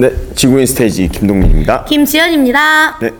네, 0.00 0.10
지구인 0.34 0.64
스테이지 0.64 1.08
김동민입니다. 1.08 1.84
김지연입니다. 1.84 2.98
네, 3.00 3.10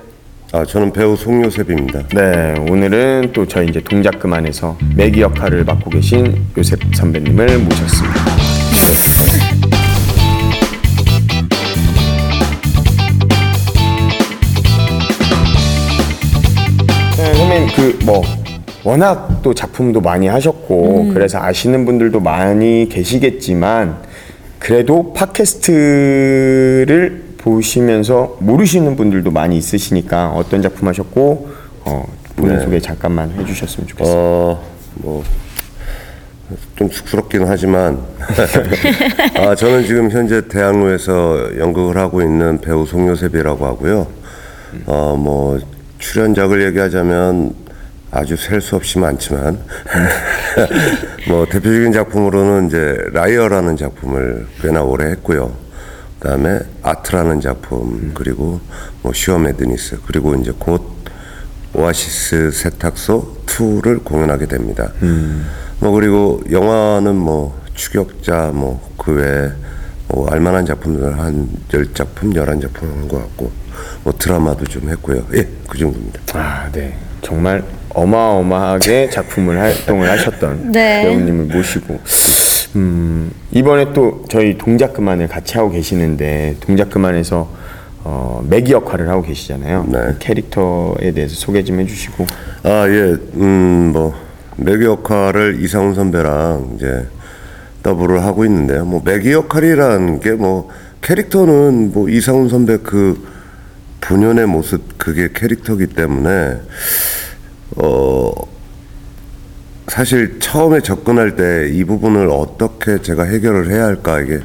아, 0.50 0.64
저는 0.64 0.94
배우 0.94 1.14
송요셉입니다. 1.14 2.08
네, 2.08 2.54
오늘은 2.70 3.32
또 3.34 3.46
저희 3.46 3.68
이제 3.68 3.82
동작 3.82 4.18
그만에서 4.18 4.78
매기 4.96 5.20
역할을 5.20 5.64
맡고 5.64 5.90
계신 5.90 6.42
요셉 6.56 6.78
선배님을 6.94 7.58
모셨습니다. 7.58 8.24
네, 17.18 17.34
선배님 17.34 17.98
그뭐 18.06 18.22
워낙 18.84 19.40
또 19.42 19.52
작품도 19.52 20.00
많이 20.00 20.28
하셨고 20.28 21.10
그래서 21.12 21.42
아시는 21.42 21.84
분들도 21.84 22.20
많이 22.20 22.88
계시겠지만 22.88 24.08
그래도 24.60 25.12
팟캐스트를 25.14 26.90
보시면서 27.38 28.36
모르시는 28.40 28.94
분들도 28.94 29.30
많이 29.30 29.56
있으시니까 29.56 30.30
어떤 30.32 30.62
작품 30.62 30.86
하셨고 30.86 31.50
어, 31.86 32.06
본인 32.36 32.58
네. 32.58 32.62
소개 32.64 32.78
잠깐만 32.78 33.32
해주셨으면 33.32 33.88
좋겠어요. 33.88 34.14
어, 34.16 34.62
뭐, 34.94 35.24
좀 36.76 36.90
쑥스럽긴 36.90 37.44
하지만, 37.46 38.00
아, 39.38 39.54
저는 39.54 39.84
지금 39.84 40.10
현재 40.10 40.46
대학로에서 40.48 41.58
연극을 41.58 41.96
하고 41.96 42.20
있는 42.20 42.60
배우 42.60 42.84
송요셉이라고 42.84 43.64
하고요. 43.64 44.06
어, 44.86 45.16
뭐, 45.18 45.58
출연작을 45.98 46.66
얘기하자면 46.66 47.54
아주 48.10 48.36
셀 48.36 48.60
수 48.60 48.76
없이 48.76 48.98
많지만, 48.98 49.58
뭐, 51.28 51.46
대표적인 51.46 51.92
작품으로는 51.92 52.66
이제 52.68 52.96
Liar라는 53.12 53.76
작품을 53.76 54.46
꽤나 54.62 54.82
오래 54.82 55.10
했고요. 55.12 55.54
그 56.18 56.28
다음에 56.28 56.58
Art라는 56.82 57.40
작품, 57.40 58.12
그리고 58.14 58.60
뭐, 59.02 59.12
Shear 59.14 59.38
Madness, 59.38 60.00
그리고 60.06 60.34
이제 60.34 60.52
곧 60.58 60.82
오아시스 61.72 62.50
세탁소 62.50 63.44
2를 63.46 64.02
공연하게 64.04 64.46
됩니다. 64.46 64.90
뭐 65.78 65.92
그리고 65.92 66.42
영화는 66.50 67.14
뭐 67.14 67.58
추격자 67.74 68.50
뭐 68.52 68.80
그 68.98 69.12
외에 69.14 69.50
뭐 70.08 70.28
알만한 70.28 70.66
작품들 70.66 71.16
한 71.18 71.51
열 71.51 71.94
작품, 71.94 72.34
열한 72.34 72.60
작품 72.60 72.90
한 72.90 73.08
것 73.08 73.18
같고 73.18 73.50
뭐 74.02 74.12
드라마도 74.18 74.64
좀 74.66 74.90
했고요. 74.90 75.24
예, 75.34 75.48
그 75.68 75.78
정도입니다. 75.78 76.20
아, 76.34 76.68
네. 76.72 76.98
정말 77.22 77.64
어마어마하게 77.90 79.10
작품을 79.10 79.58
활동을 79.58 80.08
하셨던 80.10 80.72
네. 80.72 81.02
배우님을 81.02 81.46
모시고 81.56 82.00
음, 82.76 83.30
이번에 83.50 83.92
또 83.92 84.24
저희 84.28 84.56
동작 84.56 84.94
그만을 84.94 85.28
같이 85.28 85.56
하고 85.58 85.70
계시는데 85.70 86.56
동작 86.60 86.90
그만에서 86.90 87.48
어, 88.02 88.42
매기 88.48 88.72
역할을 88.72 89.08
하고 89.08 89.22
계시잖아요. 89.22 89.86
네. 89.88 89.98
그 89.98 90.18
캐릭터에 90.18 91.12
대해서 91.12 91.34
소개 91.34 91.62
좀 91.62 91.80
해주시고. 91.80 92.26
아, 92.62 92.86
예, 92.88 93.16
음, 93.34 93.90
뭐, 93.92 94.14
매기 94.56 94.84
역할을 94.84 95.62
이상훈 95.62 95.94
선배랑 95.94 96.72
이제 96.76 97.06
더블을 97.82 98.24
하고 98.24 98.44
있는데요. 98.46 98.86
뭐, 98.86 99.02
매기 99.04 99.32
역할이라는 99.32 100.20
게 100.20 100.32
뭐, 100.32 100.70
캐릭터는 101.02 101.92
뭐, 101.92 102.08
이상훈 102.08 102.48
선배 102.48 102.78
그 102.78 103.22
본연의 104.00 104.46
모습, 104.46 104.96
그게 104.96 105.28
캐릭터기 105.34 105.88
때문에, 105.88 106.56
어, 107.76 108.32
사실 109.88 110.38
처음에 110.40 110.80
접근할 110.80 111.36
때 111.36 111.70
이 111.72 111.84
부분을 111.84 112.28
어떻게 112.30 113.00
제가 113.02 113.24
해결을 113.24 113.70
해야 113.70 113.84
할까 113.86 114.20
이게 114.20 114.40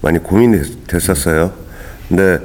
많이 0.00 0.18
고민이 0.18 0.86
됐었어요. 0.86 1.52
근데 2.08 2.38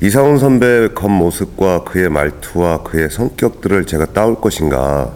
이상훈 0.00 0.38
선배의 0.38 0.94
겉모습과 0.94 1.82
그의 1.84 2.08
말투와 2.08 2.84
그의 2.84 3.10
성격들을 3.10 3.84
제가 3.86 4.06
따올 4.12 4.40
것인가 4.40 5.12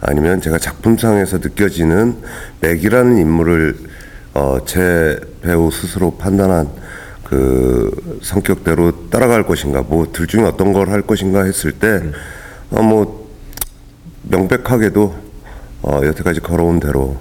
아니면 0.00 0.40
제가 0.40 0.56
작품상에서 0.58 1.36
느껴지는 1.38 2.16
맥이라는 2.60 3.18
인물을 3.18 3.76
어, 4.34 4.58
제 4.64 5.20
배우 5.42 5.70
스스로 5.70 6.12
판단한 6.16 6.68
그 7.24 7.90
성격대로 8.22 9.10
따라갈 9.10 9.42
것인가 9.46 9.82
뭐 9.82 10.06
둘 10.12 10.26
중에 10.26 10.42
어떤 10.44 10.72
걸 10.72 10.88
할 10.88 11.02
것인가 11.02 11.44
했을 11.44 11.72
때 11.72 12.00
어, 12.70 12.82
뭐 12.82 13.21
명백하게도 14.22 15.14
어, 15.82 16.00
여태까지 16.04 16.40
걸어온 16.40 16.80
대로 16.80 17.16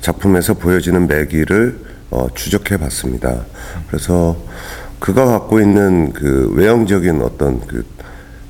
작품에서 0.00 0.54
보여지는 0.54 1.06
매기를 1.06 1.78
어, 2.10 2.28
추적해 2.34 2.76
봤습니다. 2.76 3.44
그래서 3.88 4.36
그가 4.98 5.26
갖고 5.26 5.60
있는 5.60 6.12
그 6.12 6.50
외형적인 6.54 7.20
어떤 7.22 7.60
그 7.66 7.84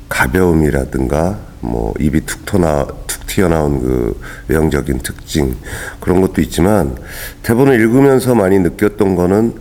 가벼움이라든가 0.09 1.39
뭐 1.61 1.95
입이 1.99 2.21
툭 2.27 2.45
터나 2.45 2.87
툭 3.07 3.27
튀어나온 3.27 3.81
그 3.81 4.21
외형적인 4.49 4.99
특징 4.99 5.57
그런 6.01 6.21
것도 6.21 6.41
있지만 6.43 6.97
대본을 7.43 7.81
읽으면서 7.81 8.35
많이 8.35 8.59
느꼈던 8.59 9.17
거는 9.17 9.55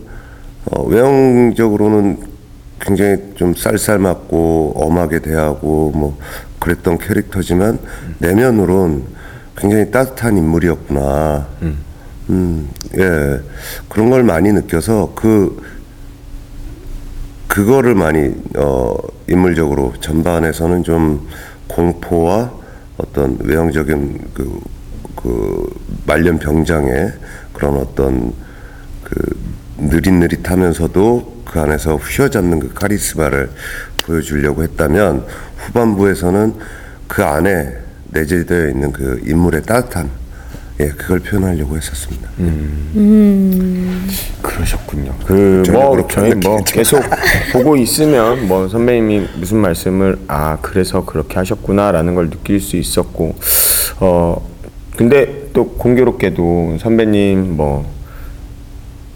어, 0.66 0.82
외형적으로는 0.82 2.34
굉장히 2.80 3.16
좀 3.36 3.54
쌀쌀맞고 3.54 4.74
엄하게 4.76 5.20
대하고 5.20 5.92
뭐 5.94 6.18
그랬던 6.64 6.96
캐릭터지만 6.96 7.78
내면으로는 8.20 9.04
굉장히 9.54 9.90
따뜻한 9.90 10.38
인물이었구나. 10.38 11.46
음, 12.30 12.68
예. 12.96 13.40
그런 13.90 14.08
걸 14.08 14.22
많이 14.22 14.50
느껴서 14.50 15.12
그, 15.14 15.62
그거를 17.48 17.94
많이, 17.94 18.32
어, 18.56 18.96
인물적으로 19.28 19.92
전반에서는 20.00 20.84
좀 20.84 21.28
공포와 21.68 22.50
어떤 22.96 23.36
외형적인 23.40 24.30
그, 24.32 24.60
그 25.16 25.70
말년 26.06 26.38
병장의 26.38 27.12
그런 27.52 27.76
어떤 27.76 28.32
그 29.14 29.36
느릿느릿하면서도 29.78 31.42
그 31.44 31.60
안에서 31.60 31.96
휘어잡는 31.96 32.60
그 32.60 32.74
카리스마를 32.74 33.50
보여주려고 34.04 34.62
했다면 34.62 35.24
후반부에서는 35.56 36.54
그 37.06 37.22
안에 37.22 37.76
내재되어 38.10 38.68
있는 38.68 38.92
그 38.92 39.20
인물의 39.26 39.62
따뜻함 39.62 40.10
예 40.80 40.88
그걸 40.88 41.20
표현하려고 41.20 41.76
했었습니다. 41.76 42.28
그러셨군요. 44.42 45.14
그 45.24 45.62
저는 45.64 45.80
뭐 45.80 45.90
그렇게 45.92 46.14
저희 46.14 46.34
뭐. 46.34 46.64
계속 46.64 47.00
보고 47.52 47.76
있으면 47.76 48.48
뭐 48.48 48.68
선배님이 48.68 49.28
무슨 49.38 49.58
말씀을 49.58 50.18
아 50.26 50.58
그래서 50.60 51.04
그렇게 51.04 51.36
하셨구나라는 51.36 52.16
걸 52.16 52.28
느낄 52.30 52.58
수 52.60 52.76
있었고 52.76 53.36
어 54.00 54.50
근데 54.96 55.50
또 55.52 55.68
공교롭게도 55.70 56.78
선배님 56.80 57.56
뭐 57.56 57.88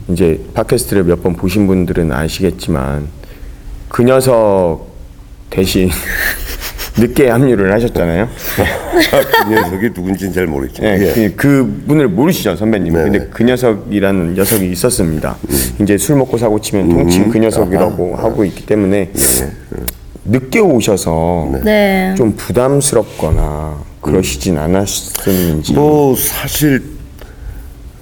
이제 0.08 0.40
팟캐스트를 0.54 1.04
몇 1.04 1.22
번 1.22 1.34
보신 1.34 1.66
분들은 1.66 2.12
아시겠지만 2.12 3.06
그 3.88 4.02
녀석 4.02 4.86
대신 5.50 5.90
늦게 6.98 7.28
합류를 7.28 7.72
하셨잖아요. 7.74 8.28
그 9.46 9.50
녀석이 9.54 9.90
누군지는 9.94 10.32
잘 10.32 10.46
모르겠지만 10.46 10.98
네, 10.98 11.06
예. 11.06 11.12
그, 11.30 11.34
그 11.36 11.84
분을 11.86 12.08
모르시죠 12.08 12.56
선배님. 12.56 12.92
네. 12.92 13.02
근데 13.04 13.28
그 13.30 13.42
녀석이라는 13.44 14.34
녀석이 14.34 14.70
있었습니다. 14.72 15.36
이제 15.80 15.96
술 15.96 16.16
먹고 16.16 16.36
사고 16.38 16.60
치면 16.60 16.88
통칭 16.88 17.30
그 17.30 17.38
녀석이라고 17.38 18.16
하고 18.16 18.44
있기 18.44 18.66
때문에 18.66 19.12
늦게 20.24 20.58
오셔서 20.58 21.50
네. 21.64 22.14
좀 22.16 22.32
부담스럽거나 22.36 23.78
그러시진 24.00 24.58
않았었는지. 24.58 25.74
뭐 25.74 26.16
사실 26.16 26.82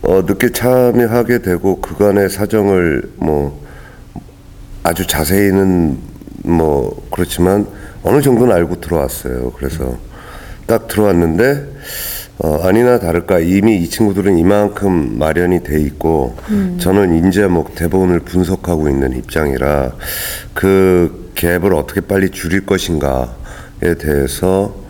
어, 0.06 0.22
늦게 0.22 0.52
참여하게 0.52 1.42
되고 1.42 1.80
그간의 1.80 2.30
사정을 2.30 3.10
뭐 3.16 3.60
아주 4.84 5.04
자세히는 5.04 5.98
뭐 6.44 7.08
그렇지만 7.10 7.66
어느 8.04 8.22
정도는 8.22 8.54
알고 8.54 8.80
들어왔어요. 8.80 9.50
그래서 9.56 9.98
딱 10.68 10.86
들어왔는데 10.86 11.66
어, 12.38 12.60
아니나 12.62 13.00
다를까 13.00 13.40
이미 13.40 13.78
이 13.78 13.90
친구들은 13.90 14.38
이만큼 14.38 15.18
마련이 15.18 15.64
돼 15.64 15.80
있고 15.80 16.36
저는 16.78 17.26
이제 17.26 17.48
뭐 17.48 17.64
대본을 17.74 18.20
분석하고 18.20 18.88
있는 18.88 19.16
입장이라 19.16 19.92
그 20.54 21.32
갭을 21.34 21.76
어떻게 21.76 22.00
빨리 22.00 22.30
줄일 22.30 22.64
것인가에 22.64 23.94
대해서 23.98 24.85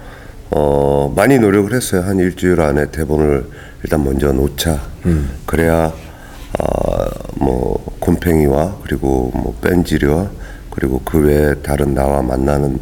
어, 0.51 1.13
많이 1.15 1.39
노력을 1.39 1.73
했어요. 1.73 2.03
한 2.03 2.19
일주일 2.19 2.61
안에 2.61 2.91
대본을 2.91 3.47
일단 3.83 4.05
먼저 4.05 4.33
놓자. 4.33 4.81
그래야 5.47 5.93
아, 6.59 7.09
뭐 7.37 7.85
곰팽이와 8.01 8.79
그리고 8.83 9.31
뭐 9.35 9.57
뺀지리와 9.63 10.31
그리고 10.71 11.01
그 11.05 11.19
외에 11.21 11.55
다른 11.63 11.95
나와 11.95 12.23
만나는 12.23 12.79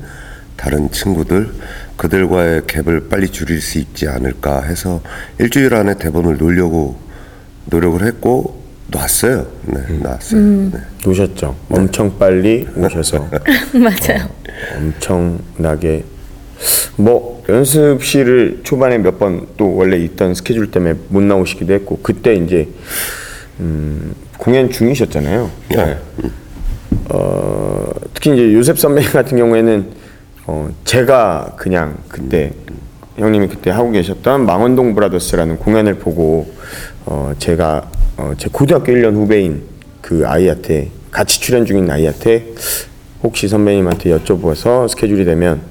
다른 0.56 0.90
친구들 0.90 1.52
그들과의 1.96 2.62
갭을 2.62 3.08
빨리 3.10 3.28
줄일 3.28 3.60
수 3.60 3.78
있지 3.78 4.08
않을까 4.08 4.62
해서 4.62 5.00
일주일 5.38 5.74
안에 5.74 5.94
대본을 5.96 6.38
놓으려고 6.38 6.96
노력을 7.66 8.02
했고 8.06 8.62
놨어요. 8.88 9.46
네, 9.66 9.98
놨어요. 9.98 10.40
네. 10.40 10.72
오셨죠. 11.06 11.56
엄청 11.70 12.16
빨리 12.18 12.66
오셔서 12.76 13.28
맞아요. 13.74 14.28
엄청나게 14.76 16.04
뭐 16.96 17.42
연습실을 17.48 18.60
초반에 18.62 18.98
몇 18.98 19.18
번 19.18 19.46
또 19.56 19.74
원래 19.74 19.96
있던 19.98 20.34
스케줄 20.34 20.70
때문에 20.70 20.94
못 21.08 21.22
나오시기도 21.22 21.72
했고 21.74 21.98
그때 22.02 22.34
이제 22.34 22.68
음, 23.60 24.14
공연 24.38 24.70
중이셨잖아요. 24.70 25.50
네. 25.70 25.98
어, 27.10 27.86
특히 28.14 28.32
이제 28.32 28.52
요셉 28.54 28.78
선배님 28.78 29.10
같은 29.12 29.36
경우에는 29.38 29.86
어, 30.46 30.68
제가 30.84 31.54
그냥 31.56 31.96
그때 32.08 32.52
형님이 33.16 33.48
그때 33.48 33.70
하고 33.70 33.90
계셨던 33.92 34.44
망원동 34.46 34.94
브라더스라는 34.94 35.58
공연을 35.58 35.94
보고 35.96 36.52
어, 37.06 37.32
제가 37.38 37.90
어, 38.16 38.32
제 38.36 38.48
고등학교 38.50 38.92
1년 38.92 39.14
후배인 39.14 39.62
그 40.00 40.22
아이한테 40.26 40.90
같이 41.10 41.40
출연 41.40 41.64
중인 41.64 41.90
아이한테 41.90 42.52
혹시 43.22 43.46
선배님한테 43.48 44.10
여쭤봐서 44.18 44.88
스케줄이 44.88 45.24
되면 45.24 45.62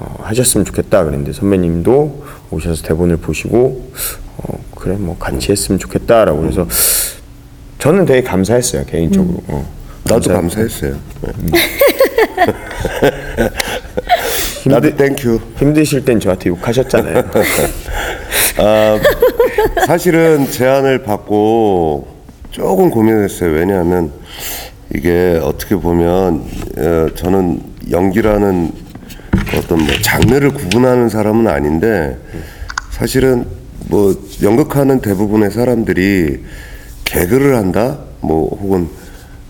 어, 0.00 0.16
하셨으면 0.22 0.64
좋겠다 0.64 1.04
그랬는데 1.04 1.32
선배님도 1.32 2.24
오셔서 2.50 2.82
대본을 2.82 3.18
보시고 3.18 3.92
어, 4.38 4.58
그래 4.74 4.96
뭐 4.96 5.16
같이 5.18 5.52
했으면 5.52 5.78
좋겠다라고 5.78 6.40
그래서 6.40 6.66
저는 7.78 8.06
되게 8.06 8.22
감사했어요 8.22 8.84
개인적으로. 8.86 9.42
어. 9.48 9.80
나도 10.04 10.32
감사했어요. 10.32 10.96
네. 11.20 11.32
나도 14.66 14.96
Thank 14.96 15.20
you. 15.20 15.40
힘드실 15.58 16.04
땐 16.04 16.18
저한테 16.20 16.48
욕하셨잖아요. 16.50 17.24
아, 18.58 18.98
사실은 19.86 20.50
제안을 20.50 21.02
받고 21.02 22.08
조금 22.50 22.90
고민했어요. 22.90 23.50
왜냐하면 23.52 24.12
이게 24.94 25.38
어떻게 25.42 25.76
보면 25.76 26.44
어, 26.78 27.08
저는 27.14 27.62
연기라는 27.90 28.72
어떤 29.56 29.78
뭐 29.78 29.88
장르를 30.02 30.50
구분하는 30.52 31.08
사람은 31.08 31.46
아닌데 31.48 32.16
사실은 32.90 33.44
뭐 33.88 34.14
연극하는 34.42 35.00
대부분의 35.00 35.50
사람들이 35.50 36.44
개그를 37.04 37.56
한다, 37.56 37.98
뭐 38.20 38.48
혹은 38.60 38.88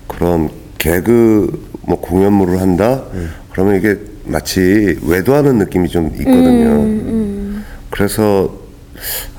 그런 0.06 0.48
개그 0.78 1.68
뭐 1.82 2.00
공연물을 2.00 2.60
한다. 2.60 3.04
그러면 3.52 3.76
이게 3.76 3.98
마치 4.24 4.98
외도하는 5.04 5.58
느낌이 5.58 5.88
좀 5.88 6.06
있거든요. 6.18 7.62
그래서 7.90 8.58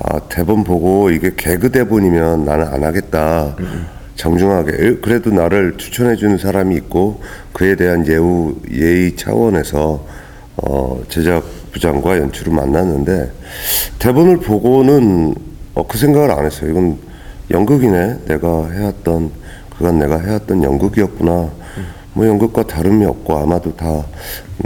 아, 0.04 0.20
대본 0.30 0.64
보고 0.64 1.10
이게 1.10 1.32
개그 1.36 1.72
대본이면 1.72 2.46
나는 2.46 2.68
안 2.68 2.84
하겠다. 2.84 3.56
정중하게 4.16 4.72
에, 4.74 4.96
그래도 5.02 5.32
나를 5.32 5.76
추천해 5.78 6.16
주는 6.16 6.38
사람이 6.38 6.76
있고 6.76 7.22
그에 7.54 7.76
대한 7.76 8.06
예우 8.08 8.56
예의 8.72 9.16
차원에서 9.16 10.06
어, 10.62 11.02
제작 11.10 11.44
부장과 11.72 12.18
연출을 12.18 12.54
만났는데 12.54 13.32
대본을 14.00 14.38
보고는 14.38 15.36
어, 15.74 15.88
그 15.88 15.98
생각을 15.98 16.32
안 16.32 16.46
했어요. 16.46 16.70
이건 16.72 16.98
연극이네. 17.50 18.20
내가 18.28 18.70
해왔던 18.70 19.32
그간 19.78 20.00
내가 20.00 20.20
해왔던 20.20 20.64
연극이었구나. 20.64 21.50
뭐 22.14 22.28
연극과 22.28 22.64
다름이 22.64 23.06
없고 23.06 23.38
아마도 23.38 23.74
다 23.76 24.06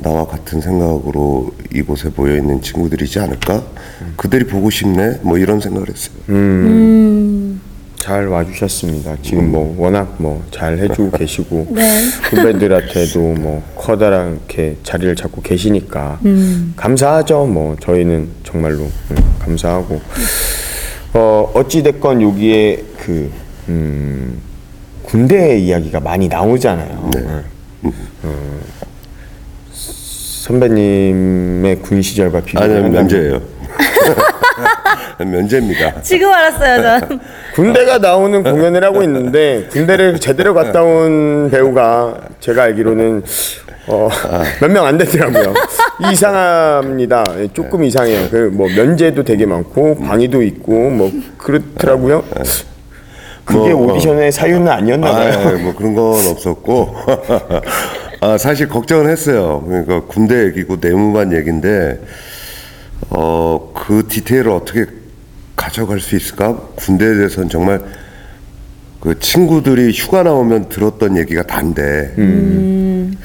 나와 0.01 0.25
같은 0.25 0.59
생각으로 0.61 1.51
이곳에 1.73 2.09
모여 2.15 2.35
있는 2.37 2.59
친구들이지 2.61 3.19
않을까? 3.19 3.63
그들이 4.17 4.45
보고 4.45 4.69
싶네. 4.69 5.19
뭐 5.21 5.37
이런 5.37 5.59
생각을 5.59 5.87
했어요. 5.89 6.15
잘 8.05 8.27
와주셨습니다. 8.27 9.15
지금 9.23 9.51
뭐 9.51 9.73
워낙 9.79 10.13
뭐 10.19 10.43
잘 10.51 10.77
해주고 10.77 11.09
계시고 11.17 11.65
네. 11.71 12.01
후배들한테도 12.29 13.19
뭐 13.19 13.63
커다랗게 13.75 14.77
자리를 14.83 15.15
잡고 15.15 15.41
계시니까 15.41 16.19
감사하죠. 16.75 17.47
뭐 17.47 17.75
저희는 17.81 18.27
정말로 18.43 18.83
음, 18.83 19.15
감사하고 19.39 19.99
어 21.15 21.51
어찌 21.55 21.81
됐건 21.81 22.21
여기에 22.21 22.83
그 22.99 23.31
음, 23.69 24.39
군대 25.01 25.57
이야기가 25.57 25.99
많이 25.99 26.27
나오잖아요. 26.27 27.09
어, 28.21 28.59
선배님의 29.71 31.79
군 31.81 32.03
시절과 32.03 32.41
비교하면 32.41 32.91
면제예요. 32.91 33.41
면제입니다. 35.31 36.01
지금 36.01 36.29
알았어요, 36.31 36.99
전. 36.99 37.19
군대가 37.55 37.97
나오는 37.99 38.43
공연을 38.43 38.83
하고 38.83 39.01
있는데 39.03 39.67
군대를 39.71 40.19
제대로 40.19 40.53
갔다 40.53 40.83
온 40.83 41.49
배우가 41.51 42.17
제가 42.39 42.63
알기로는 42.63 43.23
어, 43.87 44.09
몇 44.61 44.71
명 44.71 44.85
안 44.85 44.97
되더라고요. 44.97 45.53
이상합니다. 46.11 47.23
예, 47.37 47.47
조금 47.53 47.83
이상해요. 47.83 48.29
그 48.29 48.49
뭐 48.51 48.67
면제도 48.67 49.23
되게 49.23 49.45
많고 49.45 49.95
방위도 49.99 50.41
있고 50.43 50.89
뭐 50.89 51.11
그렇더라고요. 51.37 52.23
그게 53.45 53.73
뭐, 53.73 53.93
오디션의 53.93 54.31
사유는 54.31 54.67
아니었나 54.67 55.11
봐요. 55.11 55.33
아, 55.47 55.51
뭐 55.61 55.75
그런 55.75 55.93
건 55.93 56.13
없었고 56.31 56.95
아, 58.21 58.37
사실 58.39 58.67
걱정은 58.67 59.07
했어요. 59.09 59.63
그러니까 59.67 60.01
군대 60.07 60.45
얘기고 60.45 60.77
내무반 60.81 61.31
얘기인데 61.31 61.99
어, 63.11 63.71
그 63.75 64.07
디테일을 64.09 64.49
어떻게 64.49 64.85
가져갈 65.55 65.99
수 65.99 66.15
있을까? 66.15 66.55
군대에 66.75 67.15
대해서는 67.15 67.49
정말 67.49 67.81
그 68.99 69.19
친구들이 69.19 69.91
휴가 69.93 70.23
나오면 70.23 70.69
들었던 70.69 71.17
얘기가 71.17 71.43
단데. 71.43 72.13
근데 72.15 73.17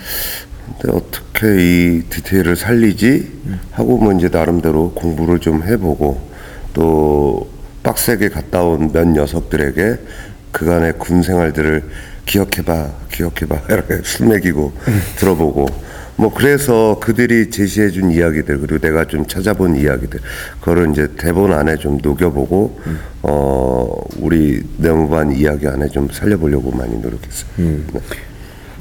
어떻게 0.96 1.46
이 1.58 2.02
디테일을 2.08 2.56
살리지? 2.56 3.40
하고 3.72 3.98
뭐 3.98 4.12
이제 4.12 4.28
나름대로 4.28 4.92
공부를 4.92 5.38
좀 5.40 5.62
해보고 5.62 6.20
또 6.74 7.48
빡세게 7.82 8.28
갔다 8.28 8.62
온 8.62 8.92
몇 8.92 9.08
녀석들에게 9.08 9.96
그간의 10.52 10.94
군 10.98 11.22
생활들을 11.22 11.82
기억해봐 12.26 12.90
기억해봐. 13.12 13.62
이렇게 13.70 14.00
술 14.04 14.26
먹이고 14.28 14.72
들어보고 15.16 15.66
뭐 16.20 16.30
그래서 16.30 16.98
그들이 17.00 17.48
제시해 17.48 17.88
준 17.88 18.10
이야기들 18.10 18.60
그리고 18.60 18.78
내가 18.78 19.06
좀 19.06 19.24
찾아본 19.26 19.76
이야기들 19.76 20.20
그거를 20.60 20.90
이제 20.90 21.08
대본 21.16 21.50
안에 21.50 21.76
좀 21.76 21.98
녹여보고 22.02 22.78
어 23.22 24.02
우리 24.18 24.62
내무반 24.76 25.32
이야기 25.32 25.66
안에 25.66 25.88
좀 25.88 26.10
살려보려고 26.12 26.72
많이 26.72 26.94
노력했어요. 26.98 27.48
네. 27.56 28.00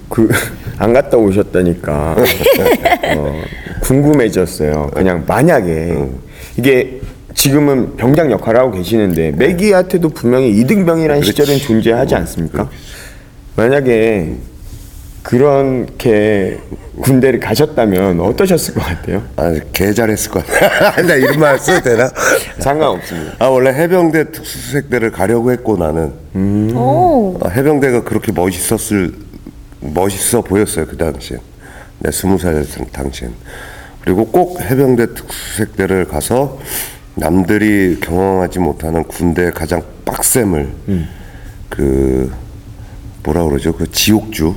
그 0.10 0.28
안 0.80 0.94
갔다 0.94 1.18
오셨다니까 1.18 2.16
어, 3.18 3.42
궁금해졌어요. 3.82 4.92
그냥 4.94 5.26
만약에 5.28 6.10
이게 6.58 7.02
지금은 7.34 7.98
병장 7.98 8.32
역할을 8.32 8.60
하고 8.62 8.72
계시는데 8.72 9.32
매기한테도 9.32 10.10
분명히 10.10 10.52
이등병이라는 10.52 11.22
시절은 11.22 11.58
존재하지 11.58 12.16
않습니까? 12.16 12.70
만약에 13.58 14.38
그렇게 15.30 16.58
군대를 17.02 17.40
가셨다면 17.40 18.20
어떠셨을 18.20 18.74
것 18.74 18.82
같아요? 18.82 19.22
아, 19.36 19.54
개 19.72 19.94
잘했을 19.94 20.32
것 20.32 20.44
같아. 20.44 21.02
나 21.06 21.14
이런 21.14 21.40
말 21.40 21.60
써도 21.60 21.82
되나? 21.84 22.10
상관없습니다. 22.58 23.36
아, 23.38 23.46
원래 23.46 23.70
해병대 23.70 24.32
특수색대를 24.32 25.12
가려고 25.12 25.52
했고 25.52 25.78
나는. 25.78 26.14
오. 26.76 27.38
아, 27.44 27.50
해병대가 27.50 28.06
그렇게 28.06 28.32
멋있었을, 28.32 29.14
멋있어 29.82 30.42
보였어요, 30.42 30.88
그 30.88 30.98
당시엔. 30.98 31.40
내 32.00 32.10
스무 32.10 32.40
살 32.40 32.66
당시엔. 32.92 33.32
그리고 34.02 34.26
꼭 34.26 34.60
해병대 34.60 35.14
특수색대를 35.14 36.06
가서 36.06 36.58
남들이 37.14 38.00
경험하지 38.02 38.58
못하는 38.58 39.04
군대의 39.04 39.52
가장 39.52 39.84
빡셈을, 40.06 40.70
그, 41.70 42.34
뭐라 43.22 43.44
그러죠? 43.44 43.74
그 43.76 43.92
지옥주. 43.92 44.56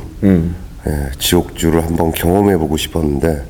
예, 0.88 1.10
지옥주를 1.18 1.84
한번 1.84 2.12
경험해 2.12 2.56
보고 2.56 2.76
싶었는데, 2.76 3.42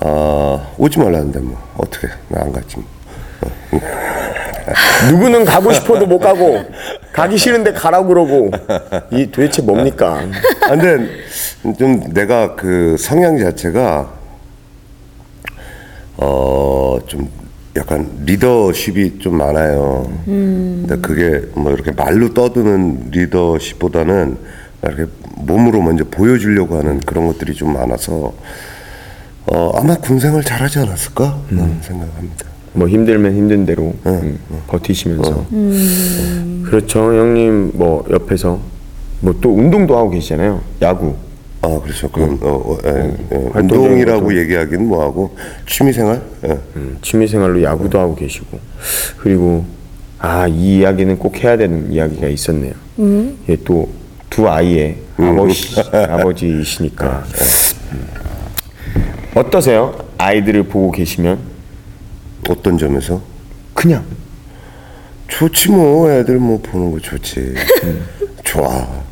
아, 0.00 0.66
오지 0.78 0.98
말라는데 0.98 1.38
뭐, 1.40 1.56
어떻게. 1.76 2.08
나 2.28 2.40
안 2.42 2.52
갔지 2.52 2.76
뭐. 2.76 2.84
누구는 5.10 5.44
가고 5.44 5.72
싶어도 5.72 6.06
못 6.06 6.18
가고 6.20 6.62
가기 7.12 7.36
싫은데 7.36 7.72
가라고 7.72 8.08
그러고 8.08 8.50
이 9.10 9.26
도대체 9.30 9.60
뭡니까? 9.62 10.22
아, 10.64 10.76
근데 10.76 11.08
좀 11.78 12.00
내가 12.14 12.54
그 12.54 12.96
성향 12.98 13.38
자체가 13.38 14.12
어 16.18 16.98
좀 17.06 17.28
약간 17.76 18.06
리더십이 18.26 19.18
좀 19.18 19.36
많아요. 19.38 20.06
근데 20.26 20.96
그게 20.98 21.46
뭐 21.54 21.72
이렇게 21.72 21.90
말로 21.90 22.32
떠드는 22.34 23.08
리더십보다는 23.10 24.36
이렇게 24.82 25.06
몸으로 25.36 25.80
먼저 25.80 26.04
보여주려고 26.04 26.76
하는 26.78 27.00
그런 27.00 27.26
것들이 27.26 27.54
좀 27.54 27.72
많아서 27.72 28.32
어 29.46 29.70
아마 29.74 29.94
군생활 29.96 30.42
잘하지 30.44 30.80
않았을까? 30.80 31.40
라는 31.50 31.80
생각합니다. 31.80 32.46
뭐 32.74 32.88
힘들면 32.88 33.34
힘든 33.34 33.66
대로 33.66 33.94
음, 34.06 34.38
버티시면서 34.68 35.46
그렇죠 36.64 37.00
형님 37.00 37.72
뭐 37.74 38.04
옆에서 38.10 38.58
뭐 39.20 39.34
또 39.40 39.54
운동도 39.54 39.96
하고 39.96 40.10
계시잖아요 40.10 40.60
야구 40.80 41.14
아 41.60 41.78
그렇죠. 41.80 42.10
그럼 42.10 42.38
어, 42.42 42.48
어, 42.48 42.78
예, 42.86 42.88
예. 43.30 43.36
활동적인 43.52 43.84
운동이라고. 43.84 44.36
얘기하기는 44.36 44.84
뭐하고 44.84 45.36
취미생활. 45.66 46.20
예. 46.44 46.58
음, 46.74 46.98
취미생활로 47.02 47.62
야구도 47.62 48.00
하고 48.00 48.16
계시고 48.16 48.58
그리고 49.18 49.64
아 50.18 50.46
이 50.48 50.78
이야기는 50.78 51.18
꼭 51.18 51.36
해야 51.44 51.56
되는 51.56 51.92
이야기가 51.92 52.26
있었네요. 52.28 52.72
예, 53.48 53.56
또 53.64 53.88
두 54.32 54.48
아이의 54.48 54.96
아버지 55.18 55.76
아버지이시니까 55.92 57.22
음. 57.92 58.08
어떠세요? 59.34 59.94
아이들을 60.16 60.62
보고 60.64 60.90
계시면 60.90 61.38
어떤 62.48 62.78
점에서? 62.78 63.20
그냥 63.74 64.02
좋지 65.28 65.70
뭐 65.72 66.10
애들 66.10 66.38
뭐 66.38 66.58
보는 66.62 66.92
거 66.92 66.98
좋지. 66.98 67.54
좋아. 68.42 69.02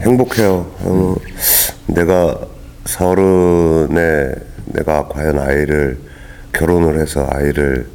행복해요. 0.00 0.72
어, 0.80 1.14
내가 1.86 2.36
서른에 2.84 4.34
내가 4.66 5.06
과연 5.06 5.38
아이를 5.38 6.00
결혼을 6.52 7.00
해서 7.00 7.28
아이를 7.30 7.86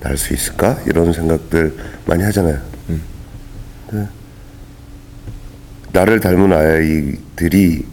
낳을 0.00 0.16
수 0.16 0.32
있을까 0.32 0.78
이런 0.86 1.12
생각들 1.12 1.76
많이 2.06 2.22
하잖아요. 2.22 2.58
네. 3.92 4.06
나를 5.94 6.18
닮은 6.18 6.52
아이들이 6.52 7.86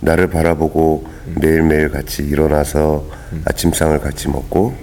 나를 0.00 0.28
바라보고 0.28 1.06
매일매일 1.40 1.90
같이 1.90 2.22
일어나서 2.22 3.06
아침상을 3.46 3.98
같이 4.00 4.28
먹고 4.28 4.74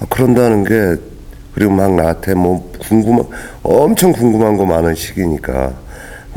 아, 0.00 0.06
그런다는 0.08 0.64
게 0.64 1.00
그리고 1.54 1.72
막 1.72 1.94
나한테 1.94 2.34
뭐 2.34 2.72
궁금한 2.80 3.26
엄청 3.62 4.12
궁금한 4.12 4.56
거 4.56 4.64
많은 4.64 4.94
시기니까 4.94 5.74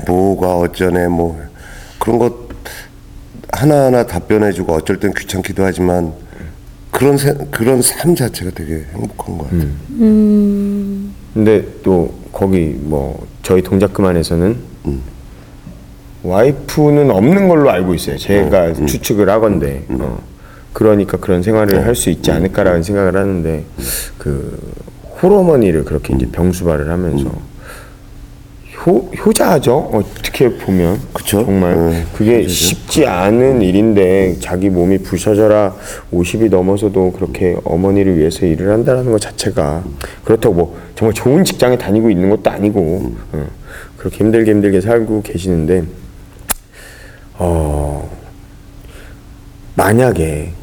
뭐가 0.06 0.58
어쩌네 0.58 1.08
뭐 1.08 1.42
그런 1.98 2.20
것 2.20 2.36
하나하나 3.54 4.06
답변해주고 4.06 4.74
어쩔 4.74 5.00
땐 5.00 5.14
귀찮기도 5.18 5.64
하지만 5.64 6.12
그런 6.92 7.18
세, 7.18 7.34
그런 7.52 7.82
삶 7.82 8.16
자체가 8.16 8.52
되게 8.54 8.86
행복한 8.94 9.38
것 9.38 9.46
같아요. 9.46 9.62
근데 11.34 11.66
또 11.84 12.14
거기 12.34 12.76
뭐 12.78 13.26
저희 13.44 13.62
동작 13.62 13.94
그만에서는 13.94 14.58
와이프는 16.28 17.10
없는 17.12 17.48
걸로 17.48 17.70
알고 17.70 17.94
있어요. 17.94 18.18
제가 18.18 18.74
추측을 18.74 19.30
하건데. 19.30 19.84
어, 19.90 20.20
그러니까 20.74 21.18
그런 21.18 21.42
생활을 21.42 21.86
할 21.86 21.96
수 21.96 22.10
있지 22.10 22.32
않을까라는 22.32 22.84
생각을 22.84 23.16
하는데 23.16 23.64
그 24.18 24.58
홀어머니를 25.22 25.84
그렇게 25.86 26.14
이제 26.14 26.28
병수발을 26.32 26.90
하면서 26.90 27.32
효, 28.86 29.10
효자죠. 29.26 29.90
어떻게 29.92 30.50
보면. 30.56 31.00
그쵸? 31.14 31.44
정말. 31.44 31.76
네, 31.90 32.06
그게 32.16 32.48
쉽지 32.48 33.08
않은 33.08 33.62
일인데 33.64 34.36
자기 34.40 34.70
몸이 34.70 35.00
부서져라 35.00 35.74
50이 36.14 36.50
넘어서도 36.52 37.12
그렇게 37.14 37.58
어머니를 37.64 38.18
위해서 38.18 38.46
일을 38.46 38.70
한다는 38.72 39.12
것 39.12 39.20
자체가 39.20 39.84
그렇다고 40.24 40.54
뭐 40.54 40.78
정말 40.96 41.14
좋은 41.16 41.44
직장에 41.44 41.78
다니고 41.78 42.12
있는 42.12 42.30
것도 42.30 42.52
아니고 42.52 43.14
어, 43.34 43.48
그렇게 43.98 44.18
힘들게 44.18 44.52
힘들게 44.52 44.80
살고 44.80 45.24
계시는데 45.24 45.84
어 47.38 48.10
만약에 49.76 50.54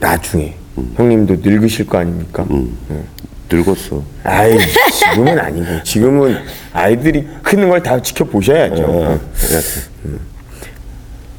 나중에 0.00 0.54
형님도 0.96 1.36
늙으실 1.42 1.86
거 1.86 1.98
아닙니까? 1.98 2.46
어. 2.48 3.04
늙었어. 3.50 4.02
아이 4.24 4.56
지금은 4.92 5.38
아니고 5.38 5.82
지금은 5.82 6.36
아이들이 6.72 7.26
크는 7.42 7.68
걸 7.68 7.82
다 7.82 8.00
지켜보셔야죠. 8.00 8.82
어. 8.84 9.12
예. 9.12 10.10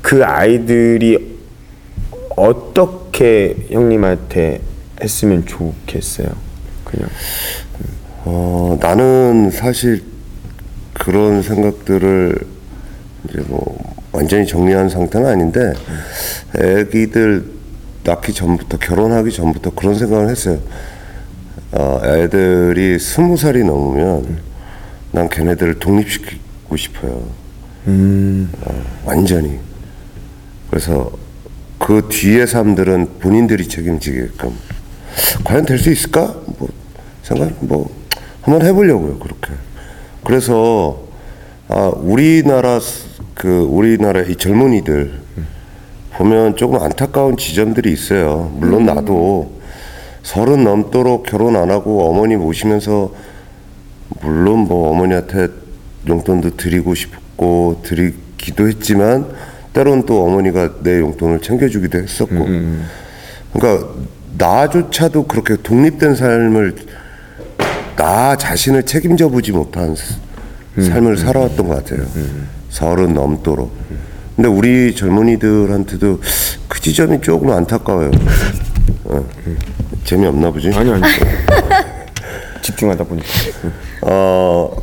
그 0.01 0.23
아이들이 0.23 1.35
어떻게 2.35 3.55
형님한테 3.71 4.61
했으면 5.01 5.45
좋겠어요. 5.45 6.27
그냥 6.83 7.09
어, 8.25 8.77
나는 8.81 9.49
사실 9.51 10.03
그런 10.93 11.41
생각들을 11.41 12.37
이제 13.29 13.39
뭐 13.47 13.94
완전히 14.15 14.47
정리한 14.47 14.87
상태는 14.89 15.27
아닌데 15.27 15.73
애기들 16.57 17.45
낳기 18.05 18.33
전부터 18.33 18.77
결혼하기 18.77 19.31
전부터 19.31 19.71
그런 19.71 19.95
생각을 19.95 20.29
했어요. 20.29 20.59
어, 21.71 21.99
애들이 22.05 22.97
스무 22.99 23.35
살이 23.35 23.63
넘으면 23.63 24.39
난 25.11 25.27
걔네들을 25.27 25.79
독립시키고 25.79 26.77
싶어요. 26.77 27.23
어, 27.87 28.83
완전히. 29.05 29.59
그래서 30.69 31.11
그 31.77 32.07
뒤의 32.09 32.47
삶들은 32.47 33.19
본인들이 33.19 33.67
책임지게끔 33.67 34.51
과연 35.43 35.65
될 35.65 35.77
수 35.77 35.91
있을까? 35.91 36.35
뭐 36.57 36.69
생각 37.21 37.51
뭐 37.59 37.89
한번 38.41 38.65
해보려고요 38.65 39.19
그렇게. 39.19 39.51
그래서 40.23 40.99
아 41.67 41.91
우리나라 41.95 42.79
스- 42.79 43.04
그 43.35 43.59
우리나라 43.69 44.21
이 44.21 44.35
젊은이들 44.35 45.13
보면 46.13 46.55
조금 46.55 46.81
안타까운 46.81 47.35
지점들이 47.37 47.91
있어요. 47.91 48.51
물론 48.55 48.85
나도 48.85 49.51
서른 50.23 50.63
넘도록 50.63 51.25
결혼 51.25 51.55
안 51.57 51.69
하고 51.69 52.09
어머니 52.09 52.35
모시면서 52.35 53.11
물론 54.21 54.59
뭐 54.59 54.89
어머니한테 54.91 55.49
용돈도 56.07 56.55
드리고 56.55 56.95
싶고 56.95 57.81
드리기도 57.83 58.67
했지만 58.67 59.27
때론 59.73 60.05
또 60.05 60.25
어머니가 60.25 60.75
내 60.83 60.99
용돈을 61.01 61.41
챙겨주기도 61.41 61.97
했었고 61.97 62.35
그러니까 63.53 63.89
나조차도 64.37 65.27
그렇게 65.27 65.57
독립된 65.61 66.15
삶을 66.15 66.75
나 67.97 68.35
자신을 68.37 68.83
책임져 68.83 69.27
보지 69.29 69.51
못한 69.51 69.95
스- 69.95 70.15
삶을 70.77 71.17
살아왔던 71.17 71.67
것 71.67 71.75
같아요. 71.75 72.05
서른 72.75 73.13
넘도록. 73.13 73.71
근데 74.35 74.49
우리 74.49 74.93
젊은이들한테도 74.93 76.19
그 76.67 76.81
지점이 76.81 77.21
조금 77.21 77.49
안타까워요. 77.51 78.11
어. 79.05 79.25
재미없나 80.03 80.51
보지? 80.51 80.73
아니 80.73 80.91
아니 80.91 81.01
집중하다 82.61 83.05
보니까 83.05 83.27
어 84.01 84.75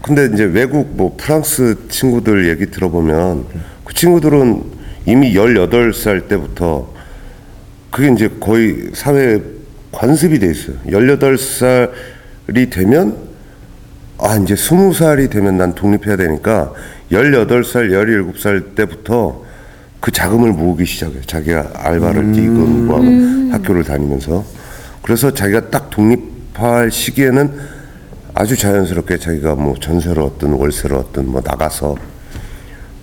근데 0.00 0.30
이제 0.32 0.44
외국 0.44 0.96
뭐 0.96 1.16
프랑스 1.16 1.88
친구들 1.88 2.48
얘기 2.48 2.70
들어보면 2.70 3.46
그 3.84 3.94
친구들은 3.94 4.62
이미 5.06 5.34
18살 5.34 6.28
때부터 6.28 6.88
그게 7.90 8.12
이제 8.12 8.30
거의 8.38 8.90
사회에 8.94 9.40
관습이 9.90 10.38
돼 10.38 10.52
있어요. 10.52 10.76
18살이 10.86 12.70
되면 12.70 13.16
아 14.18 14.36
이제 14.36 14.54
20살이 14.54 15.28
되면 15.30 15.58
난 15.58 15.74
독립해야 15.74 16.16
되니까 16.16 16.72
18살, 17.10 17.90
17살 17.90 18.74
때부터 18.74 19.44
그 20.00 20.10
자금을 20.10 20.52
모으기 20.52 20.86
시작해요. 20.86 21.20
자기가 21.22 21.72
알바를 21.74 22.32
뛰건 22.32 22.86
뭐 22.86 22.96
하고 22.96 23.52
학교를 23.52 23.84
다니면서 23.84 24.44
그래서 25.02 25.32
자기가 25.32 25.70
딱 25.70 25.90
독립할 25.90 26.90
시기에는 26.90 27.52
아주 28.34 28.56
자연스럽게 28.56 29.18
자기가 29.18 29.56
뭐 29.56 29.74
전세를 29.78 30.22
얻든 30.22 30.52
월세를 30.52 30.96
얻든 30.96 31.28
뭐 31.28 31.42
나가서 31.44 31.96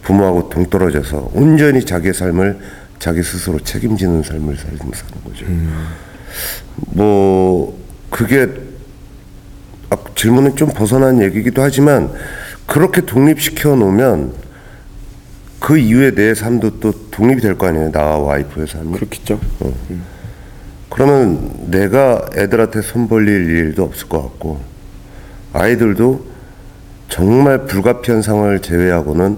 부모하고 0.03 0.49
동떨어져서 0.49 1.31
온전히 1.33 1.83
자기의 1.83 2.13
삶을 2.13 2.57
자기 2.97 3.21
스스로 3.21 3.59
책임지는 3.59 4.23
삶을 4.23 4.57
살는 4.57 4.79
사는 4.79 5.23
거죠. 5.23 5.45
뭐 6.75 7.77
그게 8.09 8.47
아, 9.89 9.97
질문은 10.15 10.55
좀 10.55 10.69
벗어난 10.69 11.21
얘기기도 11.21 11.61
하지만 11.61 12.11
그렇게 12.67 13.01
독립시켜 13.01 13.75
놓으면 13.75 14.33
그 15.59 15.77
이후에 15.77 16.11
내 16.11 16.35
삶도 16.35 16.79
또 16.79 16.93
독립이 17.09 17.41
될 17.41 17.55
거 17.57 17.67
아니에요. 17.67 17.91
나와 17.91 18.17
와이프의 18.19 18.67
삶이. 18.67 18.93
그렇겠죠. 18.93 19.39
그러면 20.89 21.51
내가 21.69 22.23
애들한테 22.35 22.81
손 22.81 23.07
벌릴 23.07 23.49
일도 23.49 23.83
없을 23.83 24.07
것 24.07 24.21
같고 24.21 24.59
아이들도 25.53 26.25
정말 27.09 27.65
불가피한 27.65 28.21
상황을 28.21 28.61
제외하고는 28.61 29.37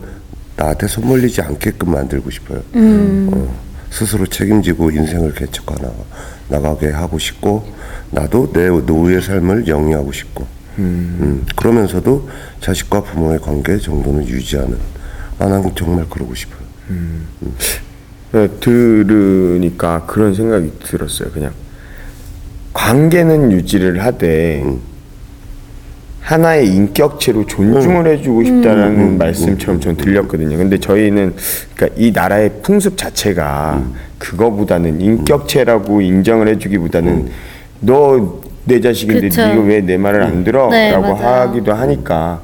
나한테 0.57 0.87
손 0.87 1.05
벌리지 1.07 1.41
않게끔 1.41 1.91
만들고 1.91 2.29
싶어요. 2.31 2.61
어, 3.31 3.55
스스로 3.89 4.25
책임지고 4.25 4.91
인생을 4.91 5.33
개척하 5.33 5.75
나가, 5.77 5.93
나가게 6.49 6.89
하고 6.91 7.17
싶고 7.17 7.65
나도 8.11 8.51
내 8.51 8.67
노후의 8.67 9.21
삶을 9.21 9.67
영위하고 9.67 10.11
싶고 10.11 10.45
음, 10.77 11.45
그러면서도 11.55 12.29
자식과 12.61 13.01
부모의 13.03 13.39
관계 13.39 13.77
정도는 13.77 14.27
유지하는 14.27 14.77
아, 15.39 15.47
난 15.47 15.71
정말 15.75 16.05
그러고 16.09 16.35
싶어요. 16.35 16.59
네, 18.31 18.47
들으니까 18.59 20.05
그런 20.05 20.33
생각이 20.33 20.71
들었어요. 20.83 21.31
그냥 21.31 21.51
관계는 22.73 23.51
유지를 23.51 24.03
하되 24.03 24.63
하나의 26.21 26.67
인격체로 26.67 27.47
존중을 27.47 28.05
해주고 28.05 28.43
싶다라는 28.43 29.17
말씀처럼 29.17 29.79
전 29.79 29.97
들렸거든요. 29.97 30.57
근데 30.57 30.77
저희는 30.77 31.35
그러니까 31.73 31.99
이 31.99 32.11
나라의 32.11 32.61
풍습 32.61 32.97
자체가 32.97 33.83
그거보다는 34.19 35.01
인격체라고 35.01 36.01
인정을 36.01 36.47
해주기보다는 36.49 37.29
너 37.79 38.41
내 38.69 38.79
자식인데 38.79 39.29
그쵸. 39.29 39.45
네가 39.47 39.61
왜 39.63 39.81
내 39.81 39.97
말을 39.97 40.21
안 40.23 40.43
들어? 40.43 40.69
네, 40.69 40.91
라고 40.91 41.13
맞아요. 41.15 41.49
하기도 41.49 41.73
하니까 41.73 42.41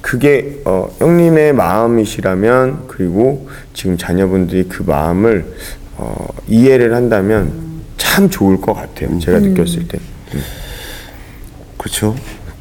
그게 0.00 0.60
어, 0.64 0.88
형님의 0.98 1.52
마음이시라면 1.54 2.84
그리고 2.88 3.48
지금 3.72 3.96
자녀분들이 3.98 4.64
그 4.68 4.82
마음을 4.84 5.44
어, 5.96 6.26
이해를 6.46 6.94
한다면 6.94 7.52
참 7.96 8.30
좋을 8.30 8.60
것 8.60 8.74
같아요. 8.74 9.18
제가 9.18 9.38
느꼈을 9.40 9.88
때. 9.88 9.98
그렇죠. 11.78 12.14